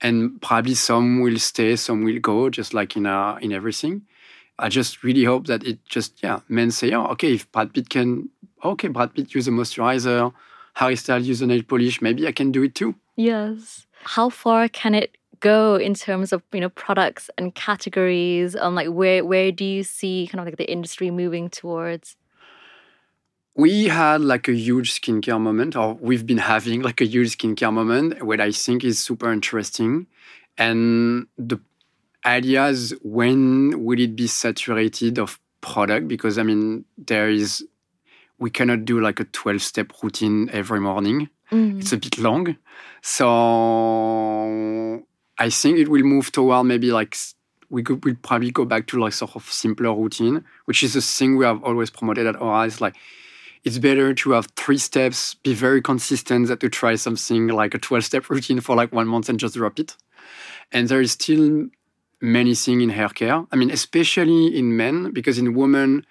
And 0.00 0.40
probably 0.40 0.74
some 0.74 1.20
will 1.20 1.38
stay, 1.38 1.76
some 1.76 2.04
will 2.04 2.20
go, 2.20 2.48
just 2.48 2.72
like 2.72 2.96
in 2.96 3.04
uh, 3.04 3.38
in 3.42 3.52
everything. 3.52 4.02
I 4.58 4.70
just 4.70 5.02
really 5.02 5.24
hope 5.24 5.46
that 5.48 5.62
it 5.62 5.78
just 5.84 6.22
yeah, 6.22 6.40
men 6.48 6.70
say, 6.70 6.92
oh, 6.92 7.06
okay, 7.12 7.34
if 7.34 7.50
Brad 7.52 7.74
Pitt 7.74 7.90
can, 7.90 8.30
okay, 8.64 8.88
Brad 8.88 9.14
Pitt 9.14 9.34
use 9.34 9.48
a 9.48 9.50
moisturizer, 9.50 10.32
Harry 10.74 10.96
Styles 10.96 11.26
use 11.26 11.42
a 11.42 11.46
nail 11.46 11.62
polish, 11.62 12.00
maybe 12.00 12.26
I 12.26 12.32
can 12.32 12.50
do 12.50 12.62
it 12.62 12.74
too. 12.74 12.94
Yes. 13.16 13.86
How 14.04 14.30
far 14.30 14.68
can 14.70 14.94
it 14.94 15.18
go 15.40 15.76
in 15.76 15.94
terms 15.94 16.32
of 16.32 16.42
you 16.52 16.60
know 16.60 16.68
products 16.70 17.30
and 17.38 17.54
categories 17.54 18.56
um 18.56 18.74
like 18.74 18.88
where 18.88 19.24
where 19.24 19.52
do 19.52 19.64
you 19.64 19.82
see 19.82 20.28
kind 20.30 20.40
of 20.40 20.46
like 20.46 20.56
the 20.56 20.70
industry 20.70 21.10
moving 21.10 21.48
towards 21.48 22.16
we 23.56 23.86
had 23.86 24.20
like 24.20 24.48
a 24.48 24.54
huge 24.54 25.00
skincare 25.00 25.40
moment, 25.40 25.76
or 25.76 25.94
we've 25.94 26.26
been 26.26 26.38
having 26.38 26.82
like 26.82 27.00
a 27.00 27.06
huge 27.06 27.38
skincare 27.38 27.72
moment, 27.72 28.22
what 28.22 28.40
I 28.40 28.52
think 28.52 28.84
is 28.84 28.98
super 28.98 29.32
interesting. 29.32 30.06
And 30.58 31.26
the 31.38 31.58
idea 32.24 32.66
is 32.66 32.94
when 33.02 33.84
will 33.84 33.98
it 33.98 34.14
be 34.14 34.26
saturated 34.26 35.18
of 35.18 35.40
product? 35.62 36.06
Because 36.06 36.36
I 36.36 36.42
mean, 36.42 36.84
there 36.98 37.30
is, 37.30 37.66
we 38.38 38.50
cannot 38.50 38.84
do 38.84 39.00
like 39.00 39.20
a 39.20 39.24
12 39.24 39.62
step 39.62 39.92
routine 40.02 40.50
every 40.52 40.80
morning. 40.80 41.30
Mm. 41.50 41.80
It's 41.80 41.92
a 41.92 41.96
bit 41.96 42.18
long. 42.18 42.56
So 43.00 45.02
I 45.38 45.50
think 45.50 45.78
it 45.78 45.88
will 45.88 46.02
move 46.02 46.32
toward 46.32 46.66
maybe 46.66 46.90
like 46.90 47.16
we 47.68 47.82
could 47.82 48.04
we'll 48.04 48.16
probably 48.22 48.50
go 48.50 48.64
back 48.64 48.86
to 48.88 49.00
like 49.00 49.12
sort 49.12 49.36
of 49.36 49.44
simpler 49.44 49.94
routine, 49.94 50.44
which 50.66 50.82
is 50.82 50.96
a 50.96 51.02
thing 51.02 51.36
we 51.36 51.44
have 51.44 51.62
always 51.62 51.90
promoted 51.90 52.26
at 52.26 52.36
Horace. 52.36 52.74
It's 52.74 52.80
like 52.80 52.96
it's 53.64 53.78
better 53.78 54.14
to 54.14 54.30
have 54.30 54.46
three 54.56 54.78
steps, 54.78 55.34
be 55.34 55.52
very 55.52 55.82
consistent, 55.82 56.46
than 56.46 56.58
to 56.58 56.68
try 56.68 56.94
something 56.94 57.48
like 57.48 57.74
a 57.74 57.78
12 57.78 58.04
step 58.04 58.30
routine 58.30 58.60
for 58.60 58.76
like 58.76 58.92
one 58.92 59.08
month 59.08 59.28
and 59.28 59.40
just 59.40 59.56
drop 59.56 59.78
it. 59.78 59.96
And 60.72 60.88
there 60.88 61.00
is 61.00 61.12
still 61.12 61.66
many 62.20 62.54
things 62.54 62.82
in 62.82 62.88
hair 62.90 63.08
care. 63.08 63.44
I 63.52 63.56
mean, 63.56 63.70
especially 63.70 64.56
in 64.56 64.76
men, 64.76 65.10
because 65.10 65.38
in 65.38 65.54
women, 65.54 66.06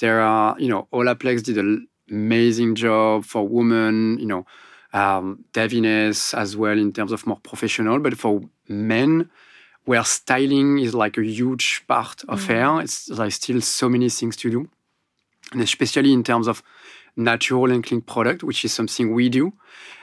there 0.00 0.20
are, 0.20 0.58
you 0.58 0.68
know, 0.68 0.88
Olaplex 0.92 1.42
did 1.42 1.58
an 1.58 1.86
amazing 2.10 2.74
job 2.74 3.24
for 3.24 3.46
women, 3.46 4.18
you 4.18 4.26
know, 4.26 4.46
um, 4.94 5.44
Davines 5.52 6.32
as 6.38 6.56
well 6.56 6.78
in 6.78 6.92
terms 6.92 7.12
of 7.12 7.26
more 7.26 7.40
professional. 7.42 7.98
But 7.98 8.16
for 8.16 8.42
men, 8.68 9.28
where 9.84 10.04
styling 10.04 10.78
is 10.78 10.94
like 10.94 11.18
a 11.18 11.24
huge 11.24 11.84
part 11.86 12.22
of 12.28 12.40
mm. 12.40 12.46
hair, 12.46 12.80
it's 12.80 13.06
there's 13.06 13.34
still 13.34 13.60
so 13.60 13.88
many 13.88 14.08
things 14.08 14.36
to 14.36 14.50
do, 14.50 14.68
and 15.52 15.60
especially 15.60 16.12
in 16.12 16.22
terms 16.22 16.46
of 16.46 16.62
natural 17.16 17.70
and 17.70 17.84
clean 17.84 18.00
product, 18.00 18.42
which 18.42 18.64
is 18.64 18.72
something 18.72 19.12
we 19.12 19.28
do. 19.28 19.52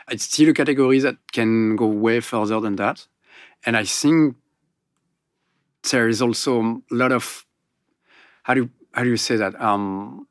It's 0.09 0.25
still 0.25 0.49
a 0.49 0.53
category 0.53 0.99
that 0.99 1.17
can 1.31 1.75
go 1.77 1.87
way 1.87 2.19
further 2.19 2.59
than 2.59 2.75
that, 2.75 3.07
and 3.65 3.77
I 3.77 3.85
think 3.85 4.35
there 5.89 6.07
is 6.07 6.21
also 6.21 6.81
a 6.91 6.95
lot 6.95 7.11
of 7.11 7.45
how 8.43 8.53
do 8.53 8.69
how 8.93 9.03
do 9.03 9.09
you 9.09 9.17
say 9.17 9.37
that 9.37 9.59
um, 9.59 10.27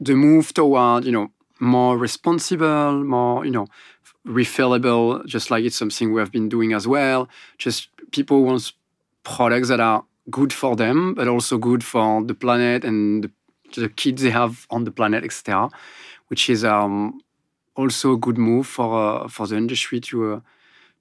the 0.00 0.14
move 0.14 0.54
toward 0.54 1.04
you 1.04 1.12
know 1.12 1.30
more 1.62 1.96
responsible, 1.96 3.04
more, 3.04 3.44
you 3.44 3.52
know, 3.52 3.68
refillable, 4.26 5.24
just 5.26 5.50
like 5.50 5.64
it's 5.64 5.76
something 5.76 6.12
we 6.12 6.20
have 6.20 6.32
been 6.32 6.48
doing 6.48 6.72
as 6.72 6.88
well. 6.88 7.28
Just 7.56 7.88
people 8.10 8.42
want 8.42 8.72
products 9.22 9.68
that 9.68 9.78
are 9.78 10.04
good 10.28 10.52
for 10.52 10.74
them, 10.74 11.14
but 11.14 11.28
also 11.28 11.58
good 11.58 11.84
for 11.84 12.22
the 12.24 12.34
planet 12.34 12.84
and 12.84 13.24
the, 13.24 13.80
the 13.80 13.88
kids 13.88 14.22
they 14.22 14.30
have 14.30 14.66
on 14.70 14.82
the 14.82 14.90
planet, 14.90 15.22
etc. 15.22 15.70
Which 16.26 16.50
is 16.50 16.64
um, 16.64 17.20
also 17.76 18.14
a 18.14 18.18
good 18.18 18.38
move 18.38 18.66
for 18.66 19.22
uh, 19.24 19.28
for 19.28 19.46
the 19.46 19.56
industry 19.56 20.00
to 20.00 20.34
uh, 20.34 20.40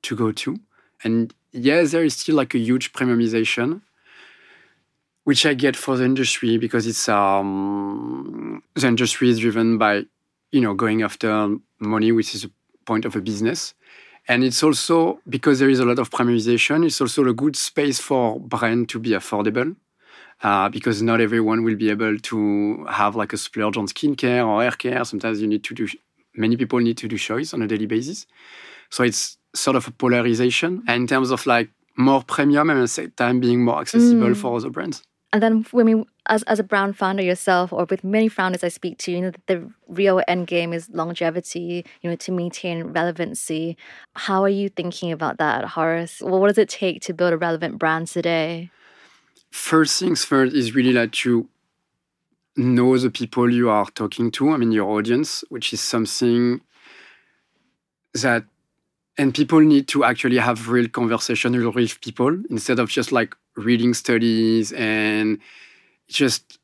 to 0.04 0.16
go 0.16 0.32
to. 0.32 0.60
And 1.04 1.34
yes, 1.52 1.92
there 1.92 2.04
is 2.04 2.16
still 2.16 2.36
like 2.36 2.54
a 2.54 2.60
huge 2.60 2.94
premiumization, 2.94 3.82
which 5.24 5.44
I 5.44 5.56
get 5.56 5.76
for 5.76 5.98
the 5.98 6.06
industry 6.06 6.58
because 6.58 6.86
it's 6.86 7.10
um, 7.10 8.62
the 8.76 8.88
industry 8.88 9.30
is 9.30 9.40
driven 9.40 9.80
by 9.80 10.06
you 10.52 10.62
know, 10.62 10.74
going 10.74 11.02
after 11.02 11.56
money, 11.80 12.12
which 12.12 12.36
is 12.36 12.46
a 12.46 12.52
point 12.86 13.06
of 13.06 13.16
a 13.16 13.22
business. 13.22 13.74
And 14.28 14.44
it's 14.44 14.62
also 14.64 15.20
because 15.28 15.60
there 15.60 15.70
is 15.70 15.80
a 15.80 15.86
lot 15.86 16.00
of 16.00 16.10
premiumization, 16.10 16.86
it's 16.86 17.02
also 17.02 17.26
a 17.28 17.34
good 17.34 17.56
space 17.56 18.00
for 18.00 18.40
brand 18.40 18.90
to 18.90 19.00
be 19.00 19.12
affordable. 19.12 19.76
Uh, 20.44 20.68
because 20.70 21.04
not 21.04 21.22
everyone 21.22 21.64
will 21.64 21.76
be 21.76 21.92
able 21.92 22.18
to 22.18 22.84
have 22.90 23.16
like 23.16 23.32
a 23.32 23.38
splurge 23.38 23.78
on 23.78 23.86
skincare 23.86 24.44
or 24.44 24.64
hair 24.64 24.72
care. 24.72 25.06
Sometimes 25.06 25.40
you 25.40 25.48
need 25.48 25.64
to 25.64 25.76
do, 25.76 25.88
many 26.36 26.58
people 26.58 26.80
need 26.80 26.98
to 26.98 27.08
do 27.08 27.16
choice 27.16 27.54
on 27.54 27.62
a 27.62 27.68
daily 27.68 27.86
basis. 27.86 28.26
So 28.90 29.04
it's 29.04 29.38
sort 29.54 29.76
of 29.76 29.88
a 29.88 29.92
polarization. 29.92 30.84
And 30.88 31.02
in 31.02 31.08
terms 31.08 31.30
of 31.30 31.46
like 31.46 31.70
more 31.96 32.24
premium 32.24 32.72
and 32.72 32.80
at 32.80 32.82
the 32.82 32.88
same 32.88 33.12
time 33.12 33.40
being 33.40 33.64
more 33.64 33.82
accessible 33.82 34.30
mm. 34.30 34.38
for 34.38 34.56
other 34.58 34.72
brands. 34.72 35.04
And 35.32 35.44
then 35.44 35.66
when 35.72 35.86
we 35.86 36.06
as 36.28 36.44
as 36.44 36.60
a 36.60 36.64
brand 36.64 36.98
founder 36.98 37.24
yourself 37.24 37.74
or 37.74 37.86
with 37.90 38.04
many 38.04 38.30
founders 38.30 38.64
I 38.64 38.70
speak 38.70 38.98
to, 39.00 39.12
you 39.12 39.22
know, 39.22 39.32
the 39.48 39.70
real 39.88 40.22
end 40.28 40.48
game 40.48 40.74
is 40.74 40.90
longevity, 40.90 41.86
you 42.02 42.10
know, 42.10 42.16
to 42.18 42.32
maintain 42.32 42.84
relevancy. 42.86 43.78
How 44.16 44.44
are 44.44 44.50
you 44.50 44.70
thinking 44.70 45.12
about 45.12 45.38
that, 45.38 45.66
Horace? 45.66 46.22
Well, 46.22 46.40
what 46.40 46.48
does 46.48 46.58
it 46.58 46.70
take 46.70 47.02
to 47.04 47.14
build 47.14 47.34
a 47.34 47.38
relevant 47.38 47.80
brand 47.80 48.08
today? 48.08 48.70
First 49.50 50.00
things 50.00 50.24
first 50.24 50.56
is 50.56 50.76
really 50.76 50.94
like 50.94 51.12
to 51.24 51.48
know 52.56 52.98
the 52.98 53.10
people 53.10 53.52
you 53.52 53.70
are 53.70 53.86
talking 53.92 54.32
to, 54.32 54.52
I 54.52 54.58
mean 54.58 54.72
your 54.72 54.90
audience, 54.90 55.44
which 55.50 55.74
is 55.74 55.82
something 55.82 56.62
that 58.14 58.44
and 59.18 59.34
people 59.34 59.60
need 59.60 59.88
to 59.90 60.04
actually 60.04 60.38
have 60.38 60.70
real 60.70 60.88
conversation 60.88 61.52
with 61.52 61.76
real 61.76 61.88
people 62.02 62.42
instead 62.50 62.80
of 62.80 62.90
just 62.90 63.12
like 63.12 63.36
reading 63.56 63.94
studies 63.94 64.72
and 64.74 65.40
just 66.12 66.60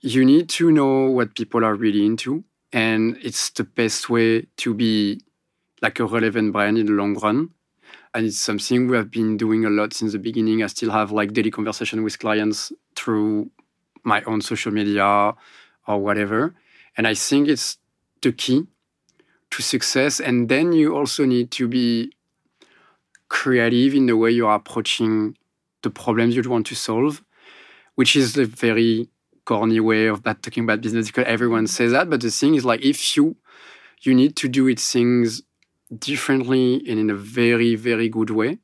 you 0.00 0.24
need 0.24 0.48
to 0.48 0.70
know 0.70 1.10
what 1.10 1.34
people 1.34 1.64
are 1.64 1.74
really 1.74 2.04
into 2.04 2.44
and 2.72 3.16
it's 3.22 3.50
the 3.50 3.64
best 3.64 4.08
way 4.08 4.46
to 4.56 4.74
be 4.74 5.20
like 5.82 6.00
a 6.00 6.06
relevant 6.06 6.52
brand 6.52 6.78
in 6.78 6.86
the 6.86 6.92
long 6.92 7.14
run. 7.18 7.50
And 8.14 8.26
it's 8.26 8.38
something 8.38 8.88
we 8.88 8.96
have 8.96 9.10
been 9.10 9.36
doing 9.36 9.64
a 9.64 9.70
lot 9.70 9.92
since 9.94 10.12
the 10.12 10.18
beginning. 10.18 10.62
I 10.62 10.66
still 10.66 10.90
have 10.90 11.12
like 11.12 11.32
daily 11.32 11.50
conversation 11.50 12.02
with 12.02 12.18
clients 12.18 12.72
through 12.94 13.50
my 14.04 14.22
own 14.22 14.40
social 14.40 14.72
media 14.72 15.34
or 15.86 15.98
whatever. 15.98 16.54
And 16.96 17.06
i 17.06 17.14
think 17.14 17.48
it's 17.48 17.78
the 18.20 18.32
key 18.32 18.66
to 19.50 19.62
success. 19.62 20.20
And 20.20 20.48
then 20.48 20.72
you 20.72 20.96
also 20.96 21.24
need 21.24 21.50
to 21.52 21.68
be 21.68 22.12
creative 23.28 23.94
in 23.94 24.06
the 24.06 24.16
way 24.16 24.30
you 24.30 24.46
are 24.46 24.56
approaching 24.56 25.36
the 25.82 25.90
problems 25.90 26.36
you 26.36 26.42
want 26.42 26.66
to 26.66 26.74
solve 26.74 27.22
which 28.02 28.16
is 28.16 28.36
a 28.36 28.44
very 28.44 29.08
corny 29.44 29.78
way 29.78 30.06
of 30.06 30.24
talking 30.24 30.64
about 30.64 30.80
business 30.80 31.06
because 31.06 31.24
everyone 31.24 31.68
says 31.68 31.92
that. 31.92 32.10
But 32.10 32.20
the 32.20 32.32
thing 32.32 32.56
is, 32.56 32.64
like, 32.64 32.84
if 32.84 33.16
you 33.16 33.36
you 34.00 34.12
need 34.12 34.34
to 34.42 34.48
do 34.48 34.66
it 34.66 34.80
things 34.80 35.42
differently 35.96 36.82
and 36.88 36.98
in 36.98 37.10
a 37.10 37.14
very 37.14 37.76
very 37.76 38.08
good 38.08 38.30
way, 38.30 38.58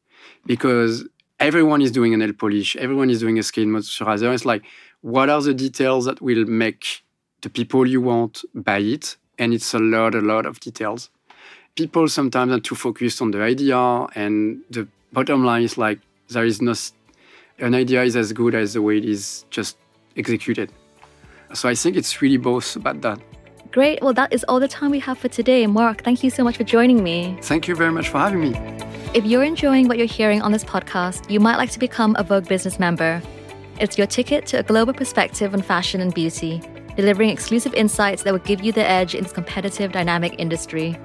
because 0.45 1.05
everyone 1.39 1.81
is 1.83 1.93
doing 1.93 2.15
an 2.15 2.19
nail 2.19 2.33
polish, 2.33 2.75
everyone 2.75 3.11
is 3.11 3.21
doing 3.21 3.39
a 3.39 3.45
skin 3.45 3.69
moisturizer. 3.69 4.35
It's 4.35 4.45
like, 4.45 4.65
what 5.03 5.31
are 5.31 5.41
the 5.41 5.55
details 5.55 6.07
that 6.07 6.21
will 6.21 6.45
make 6.47 6.83
the 7.43 7.51
people 7.59 7.87
you 7.87 8.01
want 8.01 8.45
buy 8.69 8.81
it? 8.97 9.17
And 9.39 9.55
it's 9.55 9.73
a 9.73 9.79
lot, 9.79 10.17
a 10.17 10.25
lot 10.33 10.47
of 10.47 10.59
details. 10.59 11.11
People 11.77 12.09
sometimes 12.09 12.51
are 12.57 12.65
too 12.69 12.75
focused 12.75 13.23
on 13.23 13.31
the 13.31 13.41
idea, 13.41 13.79
and 14.17 14.63
the 14.69 14.89
bottom 15.13 15.45
line 15.45 15.63
is 15.63 15.79
like 15.79 16.01
there 16.29 16.45
is 16.45 16.61
no 16.61 16.75
an 17.59 17.75
idea 17.75 18.03
is 18.03 18.17
as 18.17 18.33
good 18.33 18.55
as 18.55 18.75
the 18.75 18.83
way 18.83 18.99
it 18.99 19.05
is 19.05 19.45
just 19.51 19.77
executed. 20.17 20.73
So 21.55 21.69
I 21.69 21.75
think 21.75 21.97
it's 21.97 22.21
really 22.21 22.37
both 22.37 22.77
about 22.77 23.01
that. 23.03 23.19
Great. 23.71 24.03
Well, 24.03 24.15
that 24.15 24.33
is 24.33 24.45
all 24.49 24.61
the 24.61 24.69
time 24.69 24.91
we 24.91 24.99
have 25.01 25.19
for 25.19 25.29
today. 25.29 25.67
Marc, 25.67 26.03
thank 26.03 26.23
you 26.23 26.31
so 26.31 26.43
much 26.43 26.57
for 26.57 26.65
joining 26.65 27.03
me. 27.03 27.39
Thank 27.43 27.69
you 27.69 27.75
very 27.75 27.93
much 27.93 28.09
for 28.09 28.19
having 28.19 28.41
me. 28.41 28.55
If 29.15 29.25
you're 29.25 29.45
enjoying 29.45 29.89
what 29.89 29.99
you're 29.99 30.07
hearing 30.07 30.43
on 30.43 30.53
this 30.53 30.65
podcast, 30.65 31.31
you 31.31 31.41
might 31.41 31.57
like 31.57 31.71
to 31.73 31.79
become 31.79 32.15
a 32.19 32.23
Vogue 32.23 32.49
Business 32.49 32.79
member. 32.79 33.23
It's 33.79 33.97
your 33.97 34.07
ticket 34.07 34.47
to 34.47 34.59
a 34.59 34.63
global 34.63 34.93
perspective 34.93 35.55
on 35.55 35.63
fashion 35.63 36.01
and 36.01 36.13
beauty, 36.13 36.63
delivering 36.97 37.31
exclusive 37.31 37.75
insights 37.75 38.23
that 38.23 38.33
will 38.33 38.41
give 38.41 38.63
you 38.63 38.73
the 38.73 38.87
edge 38.87 39.15
in 39.15 39.23
this 39.23 39.33
competitive, 39.33 39.93
dynamic 39.93 40.35
industry. 40.39 40.99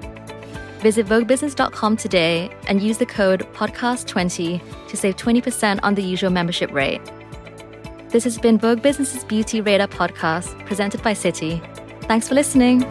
Visit 0.84 1.06
VogueBusiness.com 1.06 1.96
today 1.96 2.54
and 2.68 2.82
use 2.82 2.98
the 2.98 3.06
code 3.06 3.40
PODCAST20 3.54 4.86
to 4.86 4.96
save 4.98 5.16
20% 5.16 5.80
on 5.82 5.94
the 5.94 6.02
usual 6.02 6.28
membership 6.28 6.70
rate. 6.72 7.00
This 8.10 8.22
has 8.24 8.36
been 8.36 8.58
Vogue 8.58 8.82
Business's 8.82 9.24
Beauty 9.24 9.62
Radar 9.62 9.88
podcast, 9.88 10.66
presented 10.66 11.02
by 11.02 11.14
Citi. 11.14 11.58
Thanks 12.02 12.28
for 12.28 12.34
listening. 12.34 12.84